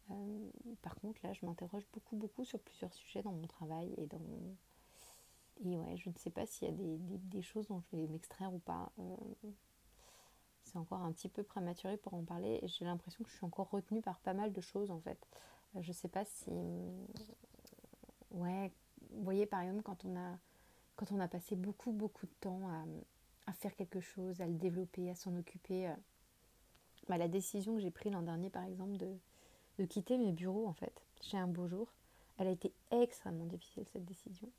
Euh, 0.09 0.49
par 0.81 0.95
contre, 0.95 1.19
là, 1.23 1.33
je 1.33 1.45
m'interroge 1.45 1.83
beaucoup, 1.93 2.15
beaucoup 2.15 2.43
sur 2.43 2.59
plusieurs 2.59 2.93
sujets 2.93 3.21
dans 3.21 3.31
mon 3.31 3.47
travail 3.47 3.93
et 3.97 4.07
dans. 4.07 4.19
Et 5.63 5.77
ouais, 5.77 5.95
je 5.95 6.09
ne 6.09 6.15
sais 6.15 6.31
pas 6.31 6.45
s'il 6.45 6.67
y 6.67 6.71
a 6.71 6.73
des, 6.73 6.97
des, 6.97 7.41
choses 7.41 7.67
dont 7.67 7.81
je 7.81 7.95
vais 7.95 8.07
m'extraire 8.07 8.51
ou 8.53 8.59
pas. 8.59 8.91
Euh, 8.99 9.15
c'est 10.63 10.77
encore 10.77 11.01
un 11.01 11.11
petit 11.11 11.29
peu 11.29 11.43
prématuré 11.43 11.97
pour 11.97 12.13
en 12.15 12.23
parler 12.23 12.59
et 12.63 12.67
j'ai 12.67 12.85
l'impression 12.85 13.23
que 13.23 13.29
je 13.29 13.35
suis 13.35 13.45
encore 13.45 13.69
retenue 13.69 14.01
par 14.01 14.19
pas 14.21 14.33
mal 14.33 14.53
de 14.53 14.61
choses 14.61 14.89
en 14.89 14.99
fait. 14.99 15.27
je 15.79 15.87
ne 15.87 15.93
sais 15.93 16.07
pas 16.07 16.25
si... 16.25 16.49
Ouais, 18.31 18.71
vous 19.11 19.23
voyez 19.23 19.45
par 19.45 19.61
exemple 19.61 19.83
quand 19.83 20.05
on 20.05 20.15
a, 20.15 20.37
quand 20.95 21.11
on 21.11 21.19
a 21.19 21.27
passé 21.27 21.55
beaucoup 21.55 21.91
beaucoup 21.91 22.25
de 22.25 22.33
temps 22.39 22.69
à, 22.69 22.85
à 23.47 23.53
faire 23.53 23.75
quelque 23.75 23.99
chose, 23.99 24.39
à 24.41 24.47
le 24.47 24.53
développer, 24.53 25.09
à 25.11 25.15
s'en 25.15 25.35
occuper. 25.35 25.93
Bah, 27.07 27.17
la 27.17 27.27
décision 27.27 27.75
que 27.75 27.81
j'ai 27.81 27.91
prise 27.91 28.13
l'an 28.13 28.21
dernier 28.21 28.49
par 28.49 28.63
exemple 28.63 28.95
de, 28.97 29.19
de 29.79 29.85
quitter 29.85 30.17
mes 30.17 30.31
bureaux 30.31 30.67
en 30.67 30.73
fait 30.73 31.01
chez 31.21 31.37
un 31.37 31.47
beau 31.47 31.67
jour, 31.67 31.87
elle 32.37 32.47
a 32.47 32.51
été 32.51 32.73
extrêmement 32.91 33.45
difficile 33.45 33.85
cette 33.93 34.05
décision. 34.05 34.49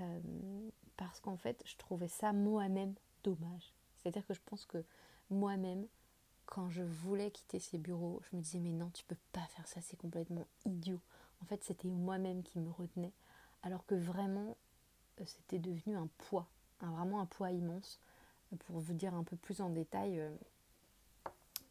Euh, 0.00 0.20
parce 0.96 1.20
qu'en 1.20 1.36
fait, 1.36 1.62
je 1.64 1.76
trouvais 1.76 2.08
ça 2.08 2.32
moi-même 2.32 2.94
dommage. 3.24 3.72
C'est-à-dire 3.96 4.26
que 4.26 4.34
je 4.34 4.40
pense 4.46 4.64
que 4.64 4.84
moi-même, 5.30 5.86
quand 6.46 6.70
je 6.70 6.82
voulais 6.82 7.30
quitter 7.30 7.58
ces 7.58 7.78
bureaux, 7.78 8.22
je 8.30 8.36
me 8.36 8.42
disais 8.42 8.58
mais 8.58 8.70
non, 8.70 8.90
tu 8.90 9.04
peux 9.04 9.16
pas 9.32 9.46
faire 9.48 9.66
ça, 9.66 9.80
c'est 9.80 9.98
complètement 9.98 10.46
idiot. 10.64 11.00
En 11.42 11.46
fait, 11.46 11.62
c'était 11.62 11.88
moi-même 11.88 12.42
qui 12.42 12.58
me 12.58 12.70
retenais, 12.70 13.12
alors 13.62 13.84
que 13.86 13.94
vraiment, 13.94 14.56
euh, 15.20 15.24
c'était 15.26 15.58
devenu 15.58 15.96
un 15.96 16.08
poids, 16.18 16.48
vraiment 16.80 17.20
un 17.20 17.26
poids 17.26 17.50
immense. 17.50 18.00
Pour 18.66 18.78
vous 18.78 18.94
dire 18.94 19.14
un 19.14 19.24
peu 19.24 19.36
plus 19.36 19.60
en 19.60 19.68
détail, 19.68 20.20
euh, 20.20 20.34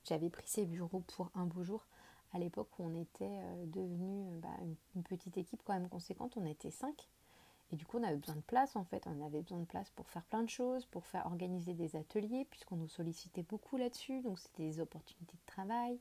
j'avais 0.06 0.29
pris 0.29 0.48
ces 0.48 0.65
bureaux 0.65 1.01
pour 1.08 1.32
un 1.34 1.46
beau 1.46 1.63
jour 1.63 1.86
à 2.34 2.40
l'époque 2.40 2.70
où 2.78 2.84
on 2.84 2.96
était 2.96 3.40
devenu 3.68 4.38
bah, 4.38 4.50
une, 4.96 5.04
petite 5.04 5.38
équipe 5.38 5.62
quand 5.64 5.74
même 5.74 5.90
conséquente, 5.90 6.34
on 6.38 6.46
était 6.46 6.72
cinq. 6.72 7.08
Et 7.72 7.76
du 7.76 7.86
coup, 7.86 7.98
on 7.98 8.04
avait 8.04 8.18
besoin 8.18 8.36
de 8.36 8.42
place 8.42 8.76
en 8.76 8.84
fait. 8.84 9.08
On 9.08 9.26
avait 9.26 9.42
besoin 9.42 9.60
de 9.60 9.66
place 9.66 9.90
pour 9.92 10.08
faire 10.10 10.24
plein 10.24 10.44
de 10.44 10.50
choses, 10.50 10.86
pour 10.86 11.06
faire 11.06 11.26
organiser 11.26 11.74
des 11.74 11.96
ateliers, 11.96 12.46
puisqu'on 12.50 12.78
nous 12.78 12.88
sollicitait 12.88 13.44
beaucoup 13.44 13.78
là-dessus. 13.78 14.22
Donc, 14.22 14.40
c'était 14.40 14.64
des 14.64 14.80
opportunités 14.80 15.36
de 15.36 15.46
travail. 15.52 16.00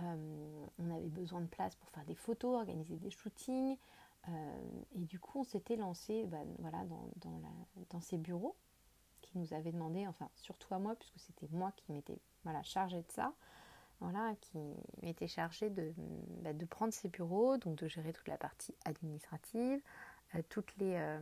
Euh, 0.00 0.66
on 0.78 0.90
avait 0.90 1.08
besoin 1.08 1.40
de 1.40 1.46
place 1.46 1.74
pour 1.76 1.88
faire 1.90 2.04
des 2.04 2.14
photos, 2.14 2.56
organiser 2.56 2.96
des 2.96 3.10
shootings. 3.10 3.76
Euh, 4.28 4.82
et 4.94 5.00
du 5.00 5.18
coup, 5.18 5.40
on 5.40 5.44
s'était 5.44 5.76
lancé 5.76 6.24
bah, 6.26 6.38
voilà, 6.58 6.84
dans, 6.84 7.40
dans, 7.90 8.00
ces 8.00 8.18
bureaux 8.18 8.56
qui 9.20 9.36
nous 9.36 9.52
avaient 9.52 9.72
demandé, 9.72 10.06
enfin, 10.06 10.28
surtout 10.36 10.72
à 10.74 10.78
moi, 10.78 10.94
puisque 10.94 11.18
c'était 11.18 11.48
moi 11.50 11.72
qui 11.72 11.90
m'étais 11.92 12.18
voilà, 12.44 12.62
chargée 12.62 13.02
de 13.02 13.10
ça. 13.10 13.32
Qui 14.40 14.58
m'était 15.02 15.28
chargée 15.28 15.70
de, 15.70 15.92
bah, 16.42 16.52
de 16.52 16.64
prendre 16.64 16.92
ces 16.92 17.08
bureaux, 17.08 17.56
donc 17.56 17.76
de 17.76 17.86
gérer 17.86 18.12
toute 18.12 18.26
la 18.26 18.36
partie 18.36 18.74
administrative, 18.84 19.80
toutes 20.48 20.76
les, 20.78 20.94
euh, 20.96 21.20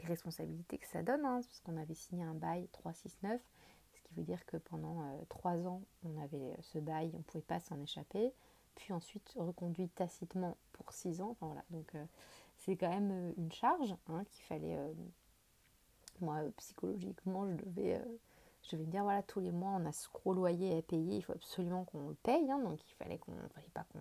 les, 0.00 0.06
responsabilités 0.06 0.78
que 0.78 0.86
ça 0.86 1.02
donne, 1.02 1.24
hein, 1.24 1.40
parce 1.42 1.60
qu'on 1.60 1.76
avait 1.76 1.94
signé 1.94 2.24
un 2.24 2.34
bail 2.34 2.68
369, 2.72 3.40
ce 3.92 4.00
qui 4.02 4.14
veut 4.14 4.24
dire 4.24 4.44
que 4.46 4.56
pendant 4.56 5.02
euh, 5.02 5.24
trois 5.28 5.66
ans, 5.66 5.82
on 6.04 6.20
avait 6.20 6.56
ce 6.62 6.78
bail, 6.78 7.10
on 7.14 7.18
ne 7.18 7.22
pouvait 7.22 7.42
pas 7.42 7.60
s'en 7.60 7.80
échapper, 7.80 8.32
puis 8.74 8.92
ensuite 8.92 9.34
reconduit 9.36 9.88
tacitement 9.88 10.56
pour 10.72 10.92
six 10.92 11.20
ans. 11.20 11.36
voilà, 11.40 11.62
donc 11.70 11.94
euh, 11.94 12.04
c'est 12.56 12.76
quand 12.76 12.90
même 12.90 13.34
une 13.36 13.52
charge 13.52 13.94
hein, 14.08 14.24
qu'il 14.30 14.44
fallait. 14.44 14.76
moi, 16.20 16.42
psychologiquement, 16.56 17.48
je 17.48 17.54
devais 17.54 18.02
je 18.68 18.76
devais 18.76 18.86
me 18.86 18.90
dire 18.90 19.02
voilà 19.02 19.22
tous 19.22 19.40
les 19.40 19.50
mois 19.50 19.70
on 19.70 19.86
a 19.86 19.92
ce 19.92 20.08
gros 20.12 20.32
loyer 20.32 20.78
à 20.78 20.82
payer 20.82 21.16
il 21.16 21.22
faut 21.22 21.32
absolument 21.32 21.84
qu'on 21.84 22.08
le 22.08 22.14
paye 22.14 22.50
hein, 22.50 22.58
donc 22.58 22.78
il 22.88 22.94
fallait 22.94 23.18
qu'on 23.18 23.32
fallait 23.54 23.70
pas 23.72 23.84
qu'on 23.92 24.00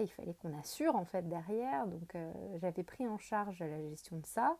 il 0.00 0.08
fallait 0.08 0.34
qu'on 0.34 0.56
assure 0.58 0.96
en 0.96 1.04
fait 1.04 1.28
derrière. 1.28 1.86
Donc 1.86 2.14
euh, 2.14 2.32
j'avais 2.58 2.82
pris 2.82 3.06
en 3.06 3.18
charge 3.18 3.60
la 3.60 3.80
gestion 3.80 4.18
de 4.18 4.26
ça. 4.26 4.56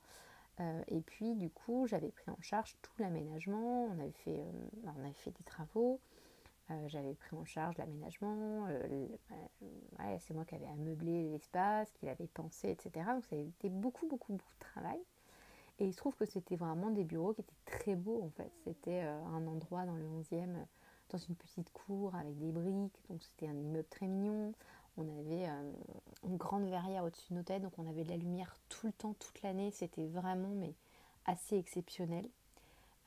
Euh, 0.60 0.82
et 0.88 1.00
puis 1.00 1.34
du 1.36 1.48
coup 1.50 1.86
j'avais 1.86 2.10
pris 2.10 2.30
en 2.30 2.40
charge 2.40 2.76
tout 2.82 2.92
l'aménagement. 2.98 3.84
On 3.84 3.98
avait 3.98 4.12
fait, 4.12 4.40
euh, 4.40 4.68
on 4.84 5.04
avait 5.04 5.12
fait 5.14 5.30
des 5.30 5.44
travaux. 5.44 6.00
j'avais 6.86 7.14
pris 7.14 7.36
en 7.36 7.44
charge 7.44 7.76
l'aménagement. 7.78 8.66
c'est 10.20 10.34
moi 10.34 10.44
qui 10.44 10.54
avais 10.54 10.68
ameubler 10.68 11.30
l'espace, 11.30 11.90
qui 11.92 12.06
l'avait 12.06 12.28
pensé, 12.28 12.70
etc. 12.70 13.06
Donc 13.14 13.24
ça 13.24 13.36
a 13.36 13.38
été 13.38 13.68
beaucoup 13.68 14.06
beaucoup 14.06 14.32
beaucoup 14.32 14.54
de 14.54 14.60
travail. 14.60 15.00
Et 15.80 15.86
il 15.86 15.92
se 15.92 15.98
trouve 15.98 16.14
que 16.14 16.26
c'était 16.26 16.56
vraiment 16.56 16.90
des 16.90 17.04
bureaux 17.04 17.32
qui 17.32 17.40
étaient 17.40 17.52
très 17.64 17.96
beaux 17.96 18.22
en 18.22 18.30
fait. 18.30 18.52
C'était 18.64 19.00
un 19.00 19.46
endroit 19.46 19.86
dans 19.86 19.96
le 19.96 20.04
11e, 20.04 20.54
dans 21.10 21.18
une 21.18 21.34
petite 21.34 21.70
cour 21.72 22.14
avec 22.14 22.38
des 22.38 22.52
briques. 22.52 23.00
Donc 23.08 23.22
c'était 23.22 23.48
un 23.48 23.56
immeuble 23.56 23.88
très 23.88 24.06
mignon. 24.06 24.54
On 24.96 25.08
avait 25.18 25.48
euh, 25.48 25.72
une 26.24 26.36
grande 26.36 26.68
verrière 26.68 27.04
au-dessus 27.04 27.32
de 27.32 27.38
nos 27.38 27.42
têtes, 27.42 27.62
donc 27.62 27.78
on 27.78 27.88
avait 27.88 28.04
de 28.04 28.10
la 28.10 28.16
lumière 28.16 28.54
tout 28.68 28.86
le 28.86 28.92
temps, 28.92 29.14
toute 29.14 29.42
l'année. 29.42 29.70
C'était 29.70 30.06
vraiment 30.06 30.54
mais 30.54 30.74
assez 31.26 31.56
exceptionnel. 31.56 32.28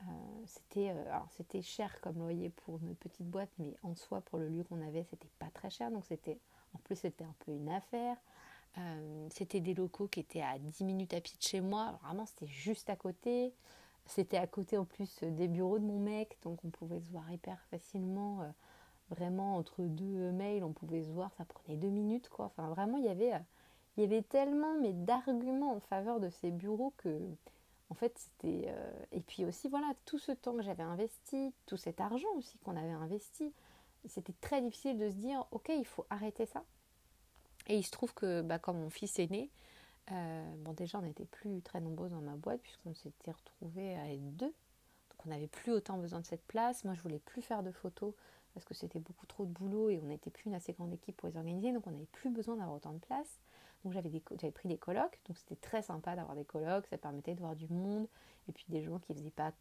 Euh, 0.01 0.05
c'était 0.45 0.91
euh, 0.91 1.19
c'était 1.31 1.61
cher 1.61 2.01
comme 2.01 2.17
loyer 2.17 2.49
pour 2.49 2.79
une 2.79 2.95
petite 2.95 3.27
boîte, 3.27 3.51
mais 3.59 3.75
en 3.83 3.95
soi 3.95 4.21
pour 4.21 4.39
le 4.39 4.49
lieu 4.49 4.63
qu'on 4.63 4.81
avait, 4.81 5.03
c'était 5.03 5.29
pas 5.39 5.49
très 5.53 5.69
cher. 5.69 5.91
Donc 5.91 6.05
c'était 6.05 6.39
en 6.73 6.79
plus 6.79 6.95
c'était 6.95 7.25
un 7.25 7.35
peu 7.45 7.51
une 7.51 7.69
affaire. 7.69 8.17
C'était 9.29 9.59
des 9.59 9.73
locaux 9.73 10.07
qui 10.07 10.19
étaient 10.19 10.41
à 10.41 10.57
10 10.59 10.83
minutes 10.83 11.13
à 11.13 11.21
pied 11.21 11.37
de 11.37 11.43
chez 11.43 11.61
moi. 11.61 11.99
Vraiment, 12.03 12.25
c'était 12.25 12.47
juste 12.47 12.89
à 12.89 12.95
côté. 12.95 13.53
C'était 14.05 14.37
à 14.37 14.47
côté 14.47 14.77
en 14.77 14.85
plus 14.85 15.23
des 15.23 15.47
bureaux 15.47 15.79
de 15.79 15.85
mon 15.85 15.99
mec, 15.99 16.37
donc 16.41 16.59
on 16.65 16.69
pouvait 16.69 16.99
se 16.99 17.09
voir 17.09 17.31
hyper 17.31 17.59
facilement 17.71 18.53
vraiment 19.09 19.55
entre 19.57 19.83
deux 19.83 20.31
mails, 20.31 20.63
on 20.63 20.73
pouvait 20.73 21.03
se 21.03 21.11
voir, 21.11 21.31
ça 21.33 21.45
prenait 21.45 21.77
deux 21.77 21.89
minutes 21.89 22.29
quoi. 22.29 22.45
Enfin 22.45 22.69
vraiment 22.69 22.97
il 22.97 23.05
y 23.05 23.09
avait, 23.09 23.33
il 23.97 24.01
y 24.01 24.05
avait 24.05 24.21
tellement 24.21 24.79
mais 24.79 24.93
d'arguments 24.93 25.73
en 25.73 25.79
faveur 25.79 26.19
de 26.19 26.29
ces 26.29 26.51
bureaux 26.51 26.93
que 26.97 27.19
en 27.89 27.95
fait 27.95 28.17
c'était 28.17 28.65
euh, 28.67 28.91
et 29.11 29.21
puis 29.21 29.45
aussi 29.45 29.69
voilà 29.69 29.93
tout 30.05 30.19
ce 30.19 30.31
temps 30.31 30.55
que 30.55 30.63
j'avais 30.63 30.83
investi, 30.83 31.53
tout 31.65 31.77
cet 31.77 32.01
argent 32.01 32.29
aussi 32.37 32.57
qu'on 32.59 32.75
avait 32.75 32.89
investi, 32.89 33.53
c'était 34.07 34.33
très 34.41 34.61
difficile 34.61 34.97
de 34.97 35.09
se 35.09 35.15
dire 35.15 35.45
ok 35.51 35.69
il 35.69 35.85
faut 35.85 36.05
arrêter 36.09 36.45
ça. 36.45 36.63
Et 37.67 37.77
il 37.77 37.83
se 37.83 37.91
trouve 37.91 38.13
que 38.13 38.41
bah, 38.41 38.59
quand 38.59 38.73
mon 38.73 38.89
fils 38.89 39.19
est 39.19 39.31
né, 39.31 39.49
euh, 40.11 40.53
bon 40.57 40.73
déjà 40.73 40.99
on 40.99 41.03
n'était 41.03 41.25
plus 41.25 41.61
très 41.61 41.79
nombreux 41.79 42.09
dans 42.09 42.19
ma 42.19 42.35
boîte 42.35 42.61
puisqu'on 42.61 42.93
s'était 42.93 43.31
retrouvés 43.31 43.95
à 43.95 44.11
être 44.11 44.35
deux, 44.35 44.47
donc 44.47 45.25
on 45.25 45.29
n'avait 45.29 45.47
plus 45.47 45.71
autant 45.71 45.97
besoin 45.97 46.19
de 46.19 46.25
cette 46.25 46.45
place. 46.45 46.83
Moi 46.83 46.93
je 46.93 47.01
voulais 47.01 47.19
plus 47.19 47.41
faire 47.41 47.63
de 47.63 47.71
photos 47.71 48.13
parce 48.53 48.65
que 48.65 48.73
c'était 48.73 48.99
beaucoup 48.99 49.25
trop 49.25 49.45
de 49.45 49.51
boulot 49.51 49.89
et 49.89 49.99
on 50.03 50.07
n'était 50.07 50.29
plus 50.29 50.45
une 50.47 50.53
assez 50.53 50.73
grande 50.73 50.93
équipe 50.93 51.17
pour 51.17 51.29
les 51.29 51.37
organiser, 51.37 51.71
donc 51.71 51.87
on 51.87 51.91
n'avait 51.91 52.05
plus 52.05 52.29
besoin 52.29 52.55
d'avoir 52.55 52.75
autant 52.75 52.93
de 52.93 52.99
place. 52.99 53.39
Donc 53.83 53.91
j'avais, 53.91 54.09
pris 54.51 54.69
des 54.69 54.77
colocs, 54.77 55.19
donc 55.27 55.37
c'était 55.37 55.57
très 55.57 55.81
sympa 55.81 56.15
d'avoir 56.15 56.35
des 56.35 56.45
colocs, 56.45 56.87
ça 56.87 56.97
permettait 56.97 57.35
de 57.35 57.41
voir 57.41 57.53
du 57.55 57.67
monde, 57.67 58.07
et 58.47 58.53
puis 58.53 58.63
des 58.69 58.81
gens 58.81 58.97
qui 58.99 59.13
faisaient 59.13 59.29
pas, 59.29 59.51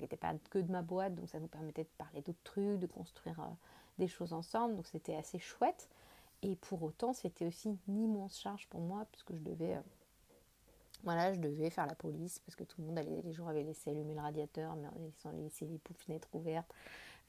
n'étaient 0.00 0.16
pas 0.16 0.32
que 0.48 0.58
de 0.58 0.72
ma 0.72 0.80
boîte, 0.80 1.14
donc 1.14 1.28
ça 1.28 1.40
nous 1.40 1.48
permettait 1.48 1.84
de 1.84 1.90
parler 1.98 2.22
d'autres 2.22 2.42
trucs, 2.42 2.78
de 2.78 2.86
construire 2.86 3.38
euh, 3.40 3.52
des 3.98 4.08
choses 4.08 4.32
ensemble, 4.32 4.76
donc 4.76 4.86
c'était 4.86 5.14
assez 5.14 5.38
chouette. 5.38 5.90
Et 6.46 6.54
pour 6.54 6.82
autant, 6.84 7.12
c'était 7.12 7.44
aussi 7.44 7.76
une 7.88 8.04
immense 8.04 8.38
charge 8.38 8.68
pour 8.68 8.80
moi, 8.80 9.04
puisque 9.10 9.34
je 9.34 9.40
devais, 9.40 9.74
euh, 9.74 9.80
voilà, 11.02 11.34
je 11.34 11.40
devais 11.40 11.70
faire 11.70 11.86
la 11.86 11.96
police, 11.96 12.38
parce 12.38 12.54
que 12.54 12.62
tout 12.62 12.80
le 12.80 12.86
monde, 12.86 12.98
les 13.24 13.32
gens 13.32 13.48
avaient 13.48 13.64
laissé 13.64 13.90
allumer 13.90 14.14
le 14.14 14.20
radiateur, 14.20 14.76
mais 14.76 14.86
ils 14.96 15.28
ont 15.28 15.32
laissé 15.32 15.66
les 15.66 15.80
fenêtres 15.94 16.28
ouvertes. 16.32 16.72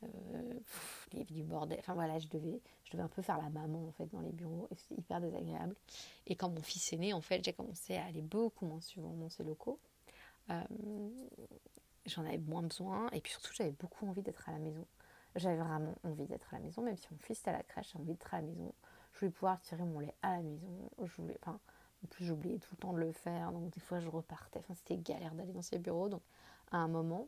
Euh, 0.04 0.60
avait 1.12 1.24
du 1.24 1.42
bordel. 1.42 1.80
Enfin 1.80 1.96
voilà, 1.96 2.20
je 2.20 2.28
devais, 2.28 2.62
je 2.84 2.92
devais 2.92 3.02
un 3.02 3.08
peu 3.08 3.24
faire 3.24 3.40
la 3.42 3.50
maman 3.50 3.88
en 3.88 3.92
fait 3.94 4.06
dans 4.12 4.20
les 4.20 4.32
bureaux 4.32 4.68
et 4.70 4.76
c'était 4.76 5.02
hyper 5.02 5.20
désagréable. 5.20 5.76
Et 6.28 6.36
quand 6.36 6.50
mon 6.50 6.62
fils 6.62 6.94
est 6.94 6.98
né, 6.98 7.14
en 7.14 7.22
fait, 7.22 7.44
j'ai 7.44 7.54
commencé 7.54 7.96
à 7.96 8.06
aller 8.06 8.22
beaucoup 8.22 8.68
moins 8.68 8.82
souvent 8.82 9.14
dans 9.14 9.30
ces 9.30 9.44
locaux. 9.44 9.80
Euh, 10.52 10.62
j'en 12.06 12.24
avais 12.26 12.38
moins 12.38 12.62
besoin 12.62 13.10
et 13.12 13.22
puis 13.22 13.32
surtout 13.32 13.54
j'avais 13.56 13.72
beaucoup 13.72 14.06
envie 14.08 14.22
d'être 14.22 14.48
à 14.48 14.52
la 14.52 14.60
maison. 14.60 14.86
J'avais 15.36 15.58
vraiment 15.58 15.96
envie 16.04 16.26
d'être 16.26 16.54
à 16.54 16.58
la 16.58 16.64
maison, 16.64 16.84
même 16.84 16.98
si 16.98 17.08
mon 17.12 17.18
fils 17.18 17.40
était 17.40 17.50
à 17.50 17.54
la 17.54 17.64
crèche, 17.64 17.88
j'avais 17.94 18.04
envie 18.04 18.14
d'être 18.14 18.34
à 18.34 18.42
la 18.42 18.48
maison. 18.48 18.74
Je 19.18 19.22
voulais 19.22 19.32
pouvoir 19.32 19.60
tirer 19.62 19.84
mon 19.84 20.00
lait 20.00 20.14
à 20.22 20.38
la 20.38 20.44
maison. 20.44 20.92
Je 21.04 21.22
voulais, 21.22 21.38
enfin, 21.42 21.60
en 22.04 22.08
plus 22.08 22.24
j'oubliais 22.24 22.60
tout 22.60 22.70
le 22.74 22.78
temps 22.78 22.94
de 22.94 23.00
le 23.00 23.12
faire, 23.12 23.52
donc 23.52 23.72
des 23.72 23.80
fois 23.80 24.00
je 24.00 24.08
repartais. 24.08 24.60
Enfin, 24.60 24.76
c'était 24.76 24.96
galère 24.96 25.34
d'aller 25.34 25.54
dans 25.54 25.64
ces 25.64 25.80
bureaux. 25.80 26.08
Donc 26.08 26.22
à 26.72 26.78
un 26.78 26.88
moment, 26.88 27.28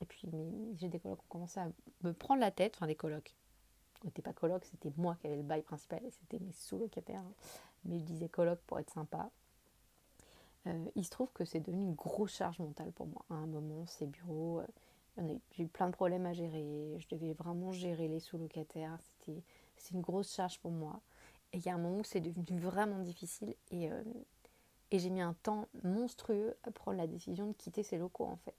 et 0.00 0.04
puis 0.04 0.28
j'ai 0.76 0.88
des 0.88 1.00
colocs 1.00 1.18
qui 1.18 1.24
ont 1.24 1.28
commencé 1.28 1.58
à 1.58 1.68
me 2.04 2.12
prendre 2.12 2.40
la 2.40 2.52
tête, 2.52 2.76
enfin 2.76 2.86
des 2.86 2.94
colocs. 2.94 3.34
C'était 4.04 4.22
pas 4.22 4.32
colocs, 4.32 4.64
c'était 4.64 4.92
moi 4.96 5.16
qui 5.16 5.26
avais 5.26 5.36
le 5.36 5.42
bail 5.42 5.62
principal 5.62 6.00
c'était 6.12 6.38
mes 6.38 6.52
sous-locataires. 6.52 7.20
Hein. 7.20 7.32
Mais 7.84 7.98
je 7.98 8.04
disais 8.04 8.28
coloc 8.28 8.60
pour 8.60 8.78
être 8.78 8.90
sympa. 8.90 9.28
Euh, 10.68 10.84
il 10.94 11.04
se 11.04 11.10
trouve 11.10 11.32
que 11.32 11.44
c'est 11.44 11.58
devenu 11.58 11.82
une 11.82 11.94
grosse 11.94 12.34
charge 12.34 12.60
mentale 12.60 12.92
pour 12.92 13.08
moi. 13.08 13.24
À 13.28 13.34
un 13.34 13.46
moment, 13.46 13.86
ces 13.86 14.06
bureaux, 14.06 14.60
euh, 14.60 15.34
j'ai 15.50 15.64
eu 15.64 15.68
plein 15.68 15.88
de 15.88 15.92
problèmes 15.92 16.26
à 16.26 16.32
gérer. 16.32 16.96
Je 16.98 17.08
devais 17.08 17.32
vraiment 17.32 17.72
gérer 17.72 18.06
les 18.06 18.20
sous-locataires. 18.20 18.98
C'était 19.00 19.42
une 19.90 20.00
grosse 20.00 20.34
charge 20.34 20.58
pour 20.60 20.70
moi. 20.70 21.00
Et 21.52 21.58
il 21.58 21.66
y 21.66 21.68
a 21.68 21.74
un 21.74 21.78
moment 21.78 21.98
où 21.98 22.04
c'est 22.04 22.20
devenu 22.20 22.60
vraiment 22.60 22.98
difficile. 22.98 23.54
Et, 23.70 23.90
euh, 23.90 24.02
et 24.90 24.98
j'ai 24.98 25.10
mis 25.10 25.20
un 25.20 25.34
temps 25.34 25.68
monstrueux 25.82 26.56
à 26.64 26.70
prendre 26.70 26.98
la 26.98 27.06
décision 27.06 27.48
de 27.48 27.52
quitter 27.52 27.82
ces 27.82 27.98
locaux 27.98 28.24
en 28.24 28.36
fait 28.36 28.54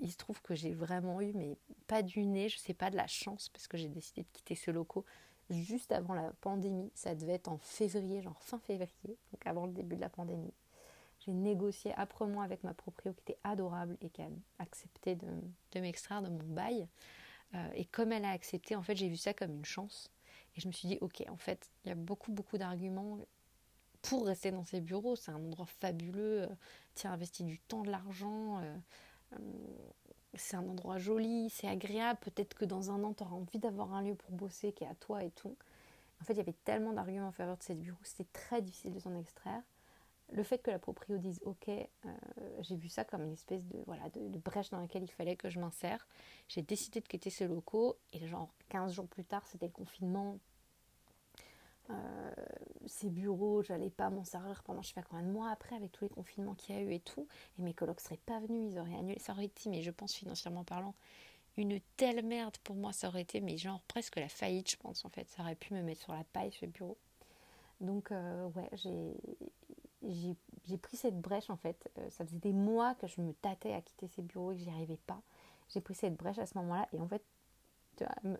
il 0.00 0.10
se 0.10 0.16
trouve 0.16 0.40
que 0.42 0.54
j'ai 0.54 0.74
vraiment 0.74 1.20
eu, 1.20 1.32
mais 1.34 1.56
pas 1.86 2.02
du 2.02 2.24
nez, 2.24 2.48
je 2.48 2.58
sais 2.58 2.74
pas 2.74 2.90
de 2.90 2.96
la 2.96 3.06
chance, 3.06 3.48
parce 3.50 3.68
que 3.68 3.76
j'ai 3.76 3.88
décidé 3.88 4.22
de 4.22 4.28
quitter 4.32 4.54
ce 4.54 4.70
locaux 4.70 5.04
juste 5.50 5.92
avant 5.92 6.14
la 6.14 6.32
pandémie. 6.40 6.90
Ça 6.94 7.14
devait 7.14 7.34
être 7.34 7.48
en 7.48 7.58
février, 7.58 8.22
genre 8.22 8.40
fin 8.42 8.58
février, 8.60 9.18
donc 9.32 9.46
avant 9.46 9.66
le 9.66 9.72
début 9.72 9.96
de 9.96 10.00
la 10.00 10.08
pandémie. 10.08 10.54
J'ai 11.20 11.32
négocié 11.32 11.92
âprement 11.98 12.40
avec 12.40 12.64
ma 12.64 12.72
proprio 12.72 13.12
qui 13.12 13.20
était 13.20 13.38
adorable 13.44 13.96
et 14.00 14.08
qui 14.08 14.22
a 14.22 14.28
accepté 14.58 15.16
de, 15.16 15.26
de 15.72 15.80
m'extraire 15.80 16.22
de 16.22 16.30
mon 16.30 16.54
bail. 16.54 16.88
Euh, 17.54 17.68
et 17.74 17.84
comme 17.84 18.12
elle 18.12 18.24
a 18.24 18.30
accepté, 18.30 18.76
en 18.76 18.82
fait, 18.82 18.96
j'ai 18.96 19.08
vu 19.08 19.16
ça 19.16 19.34
comme 19.34 19.52
une 19.52 19.64
chance. 19.64 20.10
Et 20.56 20.60
je 20.60 20.68
me 20.68 20.72
suis 20.72 20.88
dit, 20.88 20.98
ok, 21.00 21.24
en 21.28 21.36
fait, 21.36 21.70
il 21.84 21.88
y 21.88 21.92
a 21.92 21.94
beaucoup, 21.94 22.32
beaucoup 22.32 22.58
d'arguments 22.58 23.18
pour 24.02 24.26
rester 24.26 24.50
dans 24.50 24.64
ces 24.64 24.80
bureaux. 24.80 25.16
C'est 25.16 25.30
un 25.30 25.36
endroit 25.36 25.66
fabuleux. 25.66 26.48
Tu 26.94 27.06
as 27.06 27.12
investi 27.12 27.44
du 27.44 27.58
temps, 27.58 27.82
de 27.82 27.90
l'argent. 27.90 28.60
c'est 30.34 30.56
un 30.56 30.68
endroit 30.68 30.98
joli, 30.98 31.50
c'est 31.50 31.68
agréable. 31.68 32.18
Peut-être 32.22 32.54
que 32.54 32.64
dans 32.64 32.90
un 32.90 33.02
an, 33.04 33.14
tu 33.14 33.22
auras 33.22 33.36
envie 33.36 33.58
d'avoir 33.58 33.94
un 33.94 34.02
lieu 34.02 34.14
pour 34.14 34.32
bosser 34.32 34.72
qui 34.72 34.84
est 34.84 34.88
à 34.88 34.94
toi 34.94 35.22
et 35.24 35.30
tout. 35.30 35.56
En 36.20 36.24
fait, 36.24 36.34
il 36.34 36.38
y 36.38 36.40
avait 36.40 36.56
tellement 36.64 36.92
d'arguments 36.92 37.28
en 37.28 37.32
faveur 37.32 37.56
de 37.56 37.62
ces 37.62 37.74
bureaux, 37.74 37.98
c'était 38.02 38.28
très 38.32 38.60
difficile 38.60 38.92
de 38.92 39.00
s'en 39.00 39.16
extraire. 39.18 39.62
Le 40.32 40.42
fait 40.44 40.58
que 40.58 40.70
la 40.70 40.78
proprio 40.78 41.18
dise 41.18 41.40
OK, 41.44 41.68
euh, 41.68 41.86
j'ai 42.60 42.76
vu 42.76 42.88
ça 42.88 43.04
comme 43.04 43.24
une 43.24 43.32
espèce 43.32 43.64
de, 43.66 43.78
voilà, 43.86 44.08
de, 44.10 44.38
brèche 44.38 44.70
dans 44.70 44.80
laquelle 44.80 45.02
il 45.02 45.10
fallait 45.10 45.36
que 45.36 45.50
je 45.50 45.58
m'insère. 45.58 46.06
J'ai 46.48 46.62
décidé 46.62 47.00
de 47.00 47.08
quitter 47.08 47.30
ces 47.30 47.48
locaux 47.48 47.96
et 48.12 48.26
genre 48.26 48.52
15 48.68 48.92
jours 48.92 49.08
plus 49.08 49.24
tard, 49.24 49.44
c'était 49.46 49.66
le 49.66 49.72
confinement. 49.72 50.38
Euh, 51.90 52.32
ces 52.86 53.10
bureaux, 53.10 53.62
j'allais 53.62 53.90
pas 53.90 54.10
m'en 54.10 54.22
servir 54.22 54.62
pendant 54.62 54.82
je 54.82 54.88
sais 54.88 54.94
pas 54.94 55.02
combien 55.02 55.26
de 55.26 55.32
mois 55.32 55.50
après 55.50 55.74
avec 55.74 55.90
tous 55.90 56.04
les 56.04 56.10
confinements 56.10 56.54
qu'il 56.54 56.76
y 56.76 56.78
a 56.78 56.82
eu 56.82 56.92
et 56.92 57.00
tout. 57.00 57.26
Et 57.58 57.62
mes 57.62 57.74
colocs 57.74 58.00
seraient 58.00 58.16
pas 58.18 58.38
venus, 58.38 58.72
ils 58.72 58.78
auraient 58.78 58.94
annulé. 58.94 59.18
Ça 59.18 59.32
aurait 59.32 59.46
été, 59.46 59.68
mais 59.68 59.82
je 59.82 59.90
pense 59.90 60.14
financièrement 60.14 60.62
parlant, 60.62 60.94
une 61.56 61.80
telle 61.96 62.24
merde 62.24 62.56
pour 62.58 62.76
moi, 62.76 62.92
ça 62.92 63.08
aurait 63.08 63.22
été, 63.22 63.40
mais 63.40 63.56
genre 63.56 63.82
presque 63.88 64.16
la 64.16 64.28
faillite, 64.28 64.70
je 64.70 64.76
pense 64.76 65.04
en 65.04 65.08
fait. 65.08 65.28
Ça 65.28 65.42
aurait 65.42 65.56
pu 65.56 65.74
me 65.74 65.82
mettre 65.82 66.02
sur 66.02 66.12
la 66.12 66.22
paille 66.22 66.52
ce 66.52 66.66
bureau. 66.66 66.96
Donc, 67.80 68.12
euh, 68.12 68.48
ouais, 68.50 68.68
j'ai, 68.74 69.16
j'ai 70.02 70.78
pris 70.78 70.96
cette 70.96 71.20
brèche 71.20 71.50
en 71.50 71.56
fait. 71.56 71.90
Euh, 71.98 72.10
ça 72.10 72.24
faisait 72.24 72.38
des 72.38 72.52
mois 72.52 72.94
que 72.94 73.06
je 73.06 73.20
me 73.20 73.32
tâtais 73.32 73.72
à 73.72 73.80
quitter 73.80 74.08
ces 74.08 74.22
bureaux 74.22 74.52
et 74.52 74.56
que 74.56 74.62
j'y 74.62 74.70
arrivais 74.70 74.98
pas. 75.06 75.20
J'ai 75.68 75.80
pris 75.80 75.94
cette 75.94 76.16
brèche 76.16 76.38
à 76.38 76.46
ce 76.46 76.56
moment-là 76.58 76.88
et 76.92 77.00
en 77.00 77.06
fait, 77.06 77.22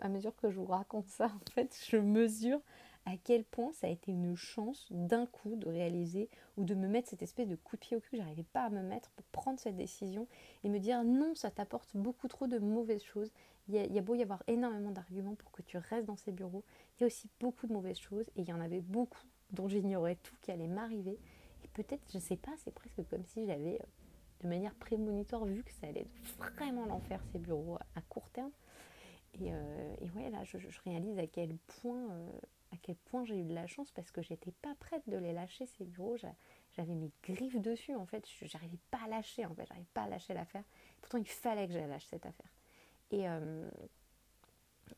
à 0.00 0.08
mesure 0.08 0.34
que 0.36 0.50
je 0.50 0.58
vous 0.58 0.66
raconte 0.66 1.06
ça, 1.06 1.26
en 1.26 1.50
fait, 1.52 1.76
je 1.88 1.96
mesure 1.96 2.60
à 3.06 3.16
quel 3.16 3.44
point 3.44 3.72
ça 3.72 3.86
a 3.86 3.90
été 3.90 4.12
une 4.12 4.36
chance 4.36 4.86
d'un 4.90 5.26
coup 5.26 5.56
de 5.56 5.68
réaliser 5.68 6.28
ou 6.56 6.64
de 6.64 6.74
me 6.74 6.86
mettre 6.86 7.08
cette 7.08 7.22
espèce 7.22 7.48
de 7.48 7.56
coup 7.56 7.76
de 7.76 7.80
pied 7.80 7.96
au 7.96 8.00
cul 8.00 8.10
que 8.10 8.16
j'arrivais 8.18 8.44
pas 8.52 8.64
à 8.64 8.70
me 8.70 8.82
mettre 8.82 9.10
pour 9.10 9.24
prendre 9.26 9.58
cette 9.58 9.76
décision 9.76 10.26
et 10.64 10.68
me 10.68 10.78
dire 10.78 11.02
non, 11.02 11.34
ça 11.34 11.50
t'apporte 11.50 11.96
beaucoup 11.96 12.28
trop 12.28 12.46
de 12.46 12.58
mauvaises 12.58 13.02
choses. 13.02 13.32
Il 13.68 13.74
y, 13.74 13.98
a, 13.98 14.02
beau 14.02 14.16
y 14.16 14.22
avoir 14.22 14.42
énormément 14.48 14.90
d'arguments 14.90 15.36
pour 15.36 15.52
que 15.52 15.62
tu 15.62 15.78
restes 15.78 16.06
dans 16.06 16.16
ces 16.16 16.32
bureaux, 16.32 16.64
il 16.96 17.02
y 17.02 17.04
a 17.04 17.06
aussi 17.06 17.28
beaucoup 17.38 17.68
de 17.68 17.72
mauvaises 17.72 17.98
choses 17.98 18.28
et 18.34 18.42
il 18.42 18.48
y 18.48 18.52
en 18.52 18.60
avait 18.60 18.80
beaucoup 18.80 19.22
dont 19.52 19.68
j'ignorais 19.68 20.16
tout 20.16 20.34
qui 20.40 20.50
allait 20.50 20.66
m'arriver. 20.66 21.18
Peut-être, 21.74 22.02
je 22.12 22.18
sais 22.18 22.36
pas, 22.36 22.52
c'est 22.58 22.74
presque 22.74 23.02
comme 23.08 23.24
si 23.24 23.46
j'avais 23.46 23.80
euh, 23.80 23.86
de 24.42 24.48
manière 24.48 24.74
prémonitoire 24.74 25.44
vu 25.44 25.62
que 25.62 25.72
ça 25.72 25.86
allait 25.86 26.00
être 26.00 26.36
vraiment 26.38 26.86
l'enfer 26.86 27.22
ces 27.32 27.38
bureaux 27.38 27.78
à 27.94 28.00
court 28.02 28.28
terme. 28.30 28.50
Et, 29.34 29.52
euh, 29.52 29.94
et 30.00 30.10
ouais, 30.10 30.30
là, 30.30 30.42
je, 30.44 30.58
réalise 30.84 31.18
à 31.18 31.26
quel 31.26 31.56
point 31.80 32.10
euh, 32.10 32.30
point 33.04 33.24
j'ai 33.24 33.38
eu 33.38 33.44
de 33.44 33.54
la 33.54 33.66
chance 33.66 33.90
parce 33.92 34.10
que 34.10 34.22
j'étais 34.22 34.52
pas 34.62 34.74
prête 34.80 35.02
de 35.08 35.16
les 35.16 35.32
lâcher 35.32 35.66
ces 35.66 35.84
bureaux. 35.84 36.16
J'avais 36.72 36.94
mes 36.94 37.12
griffes 37.22 37.60
dessus 37.60 37.94
en 37.94 38.06
fait. 38.06 38.26
J'arrivais 38.42 38.78
pas 38.90 39.00
à 39.04 39.08
lâcher 39.08 39.44
en 39.46 39.54
fait. 39.54 39.66
J'arrivais 39.66 39.88
pas 39.92 40.02
à 40.02 40.08
lâcher 40.08 40.34
l'affaire. 40.34 40.64
Pourtant 41.00 41.18
il 41.18 41.28
fallait 41.28 41.68
que 41.68 41.74
je 41.74 41.78
lâche 41.78 42.06
cette 42.06 42.26
affaire. 42.26 42.50
Et, 43.10 43.26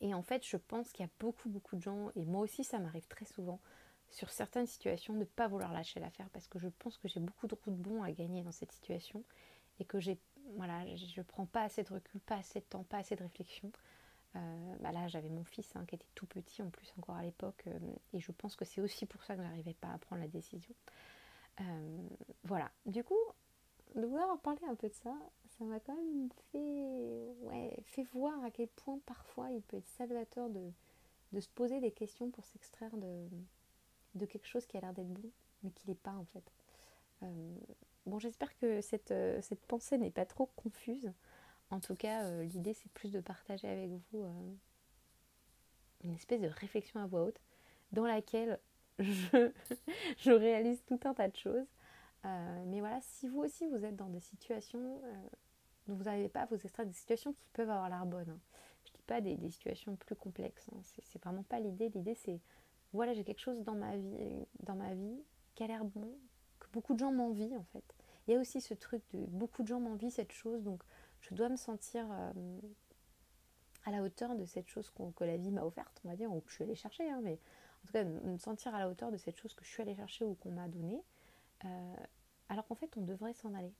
et 0.00 0.14
en 0.14 0.22
fait 0.22 0.46
je 0.46 0.56
pense 0.56 0.92
qu'il 0.92 1.04
y 1.04 1.08
a 1.08 1.12
beaucoup 1.18 1.48
beaucoup 1.48 1.76
de 1.76 1.82
gens 1.82 2.10
et 2.14 2.24
moi 2.24 2.42
aussi 2.42 2.62
ça 2.62 2.78
m'arrive 2.78 3.06
très 3.08 3.24
souvent 3.24 3.60
sur 4.12 4.30
certaines 4.30 4.66
situations 4.66 5.14
ne 5.14 5.24
pas 5.24 5.48
vouloir 5.48 5.72
lâcher 5.72 6.00
l'affaire 6.00 6.28
parce 6.30 6.46
que 6.46 6.58
je 6.58 6.68
pense 6.68 6.96
que 6.98 7.08
j'ai 7.08 7.20
beaucoup 7.20 7.46
de 7.46 7.56
routes 7.64 7.76
bons 7.76 8.02
à 8.02 8.12
gagner 8.12 8.42
dans 8.42 8.52
cette 8.52 8.72
situation 8.72 9.24
et 9.80 9.84
que 9.84 9.98
j'ai 9.98 10.18
voilà 10.56 10.84
je 10.96 11.22
prends 11.22 11.46
pas 11.46 11.62
assez 11.62 11.82
de 11.82 11.92
recul, 11.92 12.20
pas 12.20 12.36
assez 12.36 12.60
de 12.60 12.64
temps, 12.64 12.84
pas 12.84 12.98
assez 12.98 13.16
de 13.16 13.22
réflexion 13.22 13.72
euh, 14.36 14.76
bah 14.80 14.92
là, 14.92 15.08
j'avais 15.08 15.28
mon 15.28 15.44
fils 15.44 15.70
hein, 15.76 15.84
qui 15.86 15.94
était 15.94 16.06
tout 16.14 16.26
petit 16.26 16.62
en 16.62 16.70
plus 16.70 16.92
encore 16.98 17.16
à 17.16 17.22
l'époque, 17.22 17.64
euh, 17.66 17.78
et 18.12 18.20
je 18.20 18.32
pense 18.32 18.56
que 18.56 18.64
c'est 18.64 18.80
aussi 18.80 19.04
pour 19.06 19.22
ça 19.24 19.36
que 19.36 19.42
j'arrivais 19.42 19.74
pas 19.74 19.88
à 19.88 19.98
prendre 19.98 20.22
la 20.22 20.28
décision. 20.28 20.74
Euh, 21.60 22.08
voilà. 22.44 22.70
Du 22.86 23.04
coup, 23.04 23.18
de 23.94 24.06
vous 24.06 24.16
avoir 24.16 24.38
parlé 24.38 24.60
un 24.68 24.74
peu 24.74 24.88
de 24.88 24.94
ça, 24.94 25.14
ça 25.58 25.64
m'a 25.64 25.80
quand 25.80 25.94
même 25.94 26.30
fait, 26.50 27.34
ouais, 27.42 27.84
voir 28.14 28.42
à 28.42 28.50
quel 28.50 28.68
point 28.68 28.98
parfois 29.04 29.50
il 29.50 29.60
peut 29.62 29.76
être 29.76 29.88
salvateur 29.88 30.48
de 30.48 31.40
se 31.40 31.48
poser 31.50 31.80
des 31.80 31.92
questions 31.92 32.30
pour 32.30 32.44
s'extraire 32.46 32.96
de, 32.96 33.28
de 34.14 34.26
quelque 34.26 34.46
chose 34.46 34.66
qui 34.66 34.76
a 34.76 34.80
l'air 34.80 34.92
d'être 34.92 35.08
bon, 35.12 35.30
mais 35.62 35.70
qui 35.70 35.88
n'est 35.88 35.96
pas 35.96 36.12
en 36.12 36.24
fait. 36.24 36.44
bon, 38.06 38.18
j'espère 38.18 38.56
que 38.58 38.80
cette, 38.80 39.14
cette 39.40 39.64
pensée 39.66 39.98
n'est 39.98 40.10
pas 40.10 40.26
trop 40.26 40.46
confuse. 40.56 41.12
En 41.72 41.80
tout 41.80 41.94
cas, 41.94 42.24
euh, 42.24 42.44
l'idée 42.44 42.74
c'est 42.74 42.92
plus 42.92 43.12
de 43.12 43.20
partager 43.20 43.66
avec 43.66 43.90
vous 43.90 44.24
euh, 44.24 44.54
une 46.04 46.12
espèce 46.12 46.42
de 46.42 46.48
réflexion 46.48 47.00
à 47.00 47.06
voix 47.06 47.22
haute 47.22 47.40
dans 47.92 48.04
laquelle 48.04 48.60
je, 48.98 49.50
je 50.18 50.30
réalise 50.32 50.84
tout 50.84 51.00
un 51.04 51.14
tas 51.14 51.28
de 51.28 51.36
choses. 51.36 51.66
Euh, 52.26 52.64
mais 52.66 52.80
voilà, 52.80 53.00
si 53.00 53.26
vous 53.26 53.40
aussi 53.40 53.66
vous 53.68 53.86
êtes 53.86 53.96
dans 53.96 54.10
des 54.10 54.20
situations 54.20 55.00
dont 55.88 55.94
vous 55.94 56.04
n'arrivez 56.04 56.28
pas 56.28 56.42
à 56.42 56.46
vous 56.46 56.56
extraire, 56.56 56.84
des 56.84 56.92
situations 56.92 57.32
qui 57.32 57.48
peuvent 57.54 57.70
avoir 57.70 57.88
l'air 57.88 58.04
bonnes, 58.04 58.28
hein. 58.28 58.40
je 58.84 58.90
ne 58.90 58.96
dis 58.96 59.02
pas 59.06 59.22
des, 59.22 59.36
situations 59.50 59.96
plus 59.96 60.14
complexes, 60.14 60.68
hein. 60.74 60.80
c'est 60.82 61.22
vraiment 61.22 61.42
pas 61.42 61.58
l'idée. 61.58 61.88
L'idée 61.88 62.14
c'est 62.14 62.38
voilà, 62.92 63.14
j'ai 63.14 63.24
quelque 63.24 63.40
chose 63.40 63.62
dans 63.62 63.74
ma 63.74 63.96
vie, 63.96 64.46
dans 64.60 64.74
ma 64.74 64.94
vie 64.94 65.22
qui 65.54 65.62
a 65.62 65.66
l'air 65.66 65.84
bon, 65.84 66.08
que 66.60 66.66
beaucoup 66.72 66.94
de 66.94 66.98
gens 66.98 67.12
m'envient 67.12 67.56
en 67.56 67.64
fait. 67.72 67.84
Il 68.26 68.34
y 68.34 68.36
a 68.36 68.40
aussi 68.40 68.60
ce 68.60 68.74
truc 68.74 69.02
de 69.12 69.24
beaucoup 69.26 69.62
de 69.62 69.68
gens 69.68 69.80
m'envient 69.80 70.10
cette 70.10 70.32
chose, 70.32 70.62
donc 70.62 70.82
je 71.20 71.34
dois 71.34 71.48
me 71.48 71.56
sentir 71.56 72.06
euh, 72.10 72.32
à 73.84 73.90
la 73.90 74.02
hauteur 74.02 74.36
de 74.36 74.44
cette 74.44 74.68
chose 74.68 74.92
que 75.16 75.24
la 75.24 75.36
vie 75.36 75.50
m'a 75.50 75.64
offerte, 75.64 76.00
on 76.04 76.08
va 76.08 76.16
dire, 76.16 76.32
ou 76.32 76.40
que 76.40 76.50
je 76.50 76.54
suis 76.54 76.64
allée 76.64 76.74
chercher, 76.74 77.08
hein, 77.10 77.20
mais 77.22 77.38
en 77.82 77.86
tout 77.86 77.92
cas 77.92 78.04
me 78.04 78.38
sentir 78.38 78.74
à 78.74 78.78
la 78.78 78.88
hauteur 78.88 79.10
de 79.10 79.16
cette 79.16 79.36
chose 79.36 79.54
que 79.54 79.64
je 79.64 79.70
suis 79.70 79.82
allée 79.82 79.96
chercher 79.96 80.24
ou 80.24 80.34
qu'on 80.34 80.52
m'a 80.52 80.68
donnée, 80.68 81.02
euh, 81.64 81.94
alors 82.48 82.66
qu'en 82.66 82.74
fait 82.74 82.96
on 82.96 83.02
devrait 83.02 83.34
s'en 83.34 83.54
aller. 83.54 83.72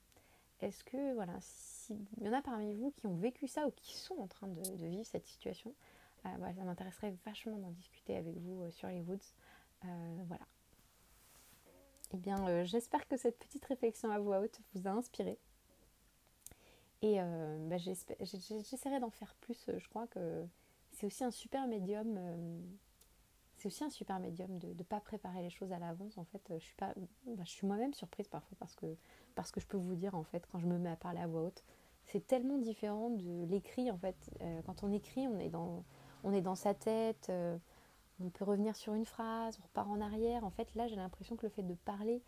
Est-ce 0.63 0.85
que, 0.85 1.15
voilà, 1.15 1.35
s'il 1.41 1.99
y 2.21 2.29
en 2.29 2.33
a 2.33 2.41
parmi 2.41 2.73
vous 2.73 2.93
qui 2.93 3.09
ont 3.09 3.17
vécu 3.17 3.49
ça 3.49 3.67
ou 3.67 3.73
qui 3.73 3.97
sont 3.97 4.15
en 4.19 4.29
train 4.29 4.47
de, 4.47 4.87
vivre 4.87 5.05
cette 5.05 5.27
situation, 5.27 5.75
euh, 6.27 6.53
ça 6.55 6.65
m'intéresserait 6.65 7.15
vachement 7.25 7.59
d'en 7.59 7.71
discuter 7.71 8.17
avec 8.17 8.37
vous 8.39 8.71
sur 8.71 8.89
les 8.89 9.01
Woods. 9.01 9.19
voilà. 10.27 10.47
Eh 12.15 12.19
bien, 12.19 12.65
j'espère 12.65 13.09
que 13.09 13.17
cette 13.17 13.39
petite 13.39 13.65
réflexion 13.65 14.11
à 14.11 14.19
voix 14.19 14.41
haute 14.41 14.61
vous 14.75 14.87
a 14.87 14.91
inspiré. 14.91 15.39
Et 17.03 17.17
euh, 17.21 17.59
bah, 17.69 17.77
j'essaierai 17.79 19.01
d'en 19.01 19.11
faire 19.11 19.35
plus. 19.41 19.69
Euh, 19.69 19.79
je 19.79 19.89
crois 19.89 20.07
que 20.07 20.47
c'est 20.93 21.07
aussi 21.07 21.25
un 21.25 21.33
super 21.33 21.67
médium. 21.67 22.15
Euh, 22.17 22.61
c'est 23.57 23.67
aussi 23.67 23.85
un 23.85 23.91
super 23.91 24.19
médium 24.21 24.59
de 24.59 24.69
ne 24.69 24.83
pas 24.85 25.01
préparer 25.01 25.43
les 25.43 25.51
choses 25.51 25.73
à 25.73 25.79
l'avance. 25.79 26.17
En 26.17 26.25
fait, 26.25 26.43
je 26.59 26.65
suis 26.65 26.77
pas, 26.77 26.95
bah, 27.27 27.43
je 27.45 27.51
suis 27.51 27.67
moi-même 27.67 27.93
surprise 27.93 28.29
parfois 28.29 28.57
parce 28.59 28.75
que 28.77 28.97
parce 29.35 29.51
que 29.51 29.61
je 29.61 29.67
peux 29.67 29.77
vous 29.77 29.95
dire 29.95 30.15
en 30.15 30.25
fait 30.25 30.47
quand 30.51 30.59
je 30.59 30.67
me 30.67 30.79
mets 30.79 30.91
à 30.91 30.97
parler 30.97 31.21
à 31.21 31.27
voix 31.27 31.43
haute, 31.43 31.63
c'est 32.05 32.27
tellement 32.27 32.59
différent 32.59 33.11
de 33.11 33.45
l'écrit 33.47 33.91
en 33.91 33.99
fait. 33.99 34.17
quand 34.67 34.83
on 34.83 34.93
écrit, 34.93 35.29
on 35.29 35.39
est 35.39 35.49
dans 35.49 35.85
on 36.25 36.33
est 36.33 36.41
dans 36.41 36.55
sa 36.55 36.75
tête. 36.75 37.31
on 38.21 38.31
peut 38.31 38.45
revenir 38.45 38.77
sur 38.77 38.95
une 38.95 39.05
phrase, 39.05 39.59
on 39.61 39.65
repart 39.65 39.89
en 39.89 40.01
arrière. 40.01 40.45
En 40.45 40.51
fait, 40.51 40.75
là, 40.75 40.87
j'ai 40.89 40.97
l'impression 40.97 41.37
que 41.37 41.47
le 41.47 41.51
fait 41.51 41.63
de 41.63 41.75
parler 41.75 42.23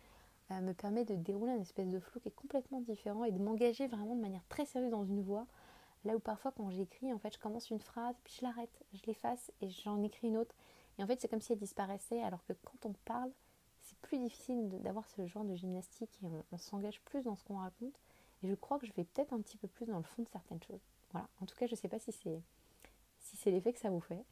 euh, 0.51 0.61
me 0.61 0.73
permet 0.73 1.05
de 1.05 1.15
dérouler 1.15 1.53
un 1.53 1.61
espèce 1.61 1.89
de 1.89 1.99
flou 1.99 2.19
qui 2.19 2.27
est 2.27 2.35
complètement 2.35 2.79
différent 2.79 3.23
et 3.23 3.31
de 3.31 3.39
m'engager 3.39 3.87
vraiment 3.87 4.15
de 4.15 4.21
manière 4.21 4.45
très 4.47 4.65
sérieuse 4.65 4.91
dans 4.91 5.03
une 5.03 5.21
voix. 5.21 5.47
Là 6.03 6.15
où 6.15 6.19
parfois 6.19 6.51
quand 6.51 6.69
j'écris, 6.69 7.11
en 7.11 7.17
fait, 7.17 7.33
je 7.33 7.39
commence 7.39 7.71
une 7.71 7.79
phrase, 7.79 8.15
puis 8.23 8.35
je 8.39 8.45
l'arrête, 8.45 8.83
je 8.93 9.01
l'efface 9.07 9.51
et 9.61 9.69
j'en 9.69 10.03
écris 10.03 10.27
une 10.27 10.37
autre. 10.37 10.53
Et 10.99 11.03
en 11.03 11.07
fait, 11.07 11.19
c'est 11.19 11.27
comme 11.27 11.41
si 11.41 11.51
elle 11.51 11.59
disparaissait, 11.59 12.21
alors 12.21 12.45
que 12.45 12.53
quand 12.53 12.85
on 12.85 12.93
parle, 13.05 13.31
c'est 13.81 13.97
plus 13.97 14.19
difficile 14.19 14.69
d'avoir 14.81 15.07
ce 15.09 15.25
genre 15.25 15.45
de 15.45 15.55
gymnastique 15.55 16.11
et 16.23 16.27
on, 16.51 16.57
s'engage 16.57 17.01
plus 17.01 17.23
dans 17.23 17.35
ce 17.35 17.43
qu'on 17.43 17.57
raconte. 17.57 17.99
Et 18.43 18.47
je 18.47 18.53
crois 18.53 18.77
que 18.77 18.85
je 18.85 18.93
vais 18.93 19.03
peut-être 19.03 19.33
un 19.33 19.41
petit 19.41 19.57
peu 19.57 19.67
plus 19.67 19.87
dans 19.87 19.97
le 19.97 20.03
fond 20.03 20.21
de 20.21 20.29
certaines 20.29 20.61
choses. 20.61 20.81
Voilà. 21.11 21.27
En 21.41 21.47
tout 21.47 21.55
cas, 21.55 21.65
je 21.65 21.73
ne 21.73 21.77
sais 21.77 21.87
pas 21.87 21.99
si 21.99 22.11
c'est 22.11 22.39
si 23.25 23.37
c'est 23.37 23.51
l'effet 23.51 23.73
que 23.73 23.79
ça 23.79 23.89
vous 23.89 23.99
fait. 23.99 24.23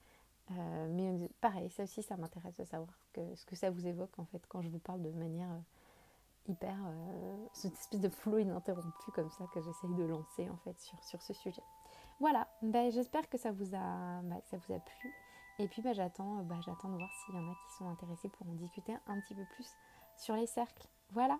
Euh, 0.52 0.88
mais 0.90 1.30
pareil, 1.42 1.70
ça 1.70 1.84
aussi, 1.84 2.04
ça 2.04 2.18
m'intéresse 2.18 2.58
de 2.58 2.66
savoir 2.66 2.94
ce 3.16 3.46
que 3.46 3.56
ça 3.56 3.70
vous 3.70 3.88
évoque 3.88 4.18
en 4.20 4.26
fait 4.26 4.42
quand 4.48 4.62
je 4.62 4.70
vous 4.70 4.80
parle 4.80 5.02
de 5.02 5.12
manière 5.12 5.50
euh, 5.50 6.52
hyper 6.52 6.76
euh, 6.86 7.46
cette 7.54 7.74
espèce 7.74 8.02
de 8.02 8.10
flow 8.10 8.40
ininterrompu 8.40 9.12
comme 9.14 9.32
ça 9.32 9.46
que 9.54 9.62
j'essaye 9.62 9.94
de 9.96 10.04
lancer 10.04 10.50
en 10.50 10.58
fait 10.58 10.80
sur, 10.80 11.22
ce 11.22 11.34
sujet. 11.34 11.64
Voilà, 12.20 12.48
ben, 12.62 12.92
j'espère 12.92 13.30
que 13.30 13.38
ça 13.38 13.52
vous 13.52 13.74
a 13.74 14.22
bah, 14.24 14.42
ça 14.44 14.58
vous 14.58 14.74
a 14.74 14.80
plu. 14.80 15.14
Et 15.60 15.68
puis 15.68 15.82
bah, 15.82 15.94
bah, 15.94 15.94
j'attends 15.96 16.42
de 16.42 16.98
voir 16.98 17.12
s'il 17.26 17.36
y 17.36 17.38
en 17.38 17.50
a 17.50 17.54
qui 17.54 17.78
sont 17.78 17.88
intéressés 17.88 18.30
pour 18.30 18.48
en 18.48 18.54
discuter 18.54 18.94
un 19.08 19.20
petit 19.22 19.36
peu 19.36 19.46
plus 19.56 19.68
sur 20.18 20.36
les 20.36 20.48
cercles. 20.48 20.88
Voilà, 21.12 21.40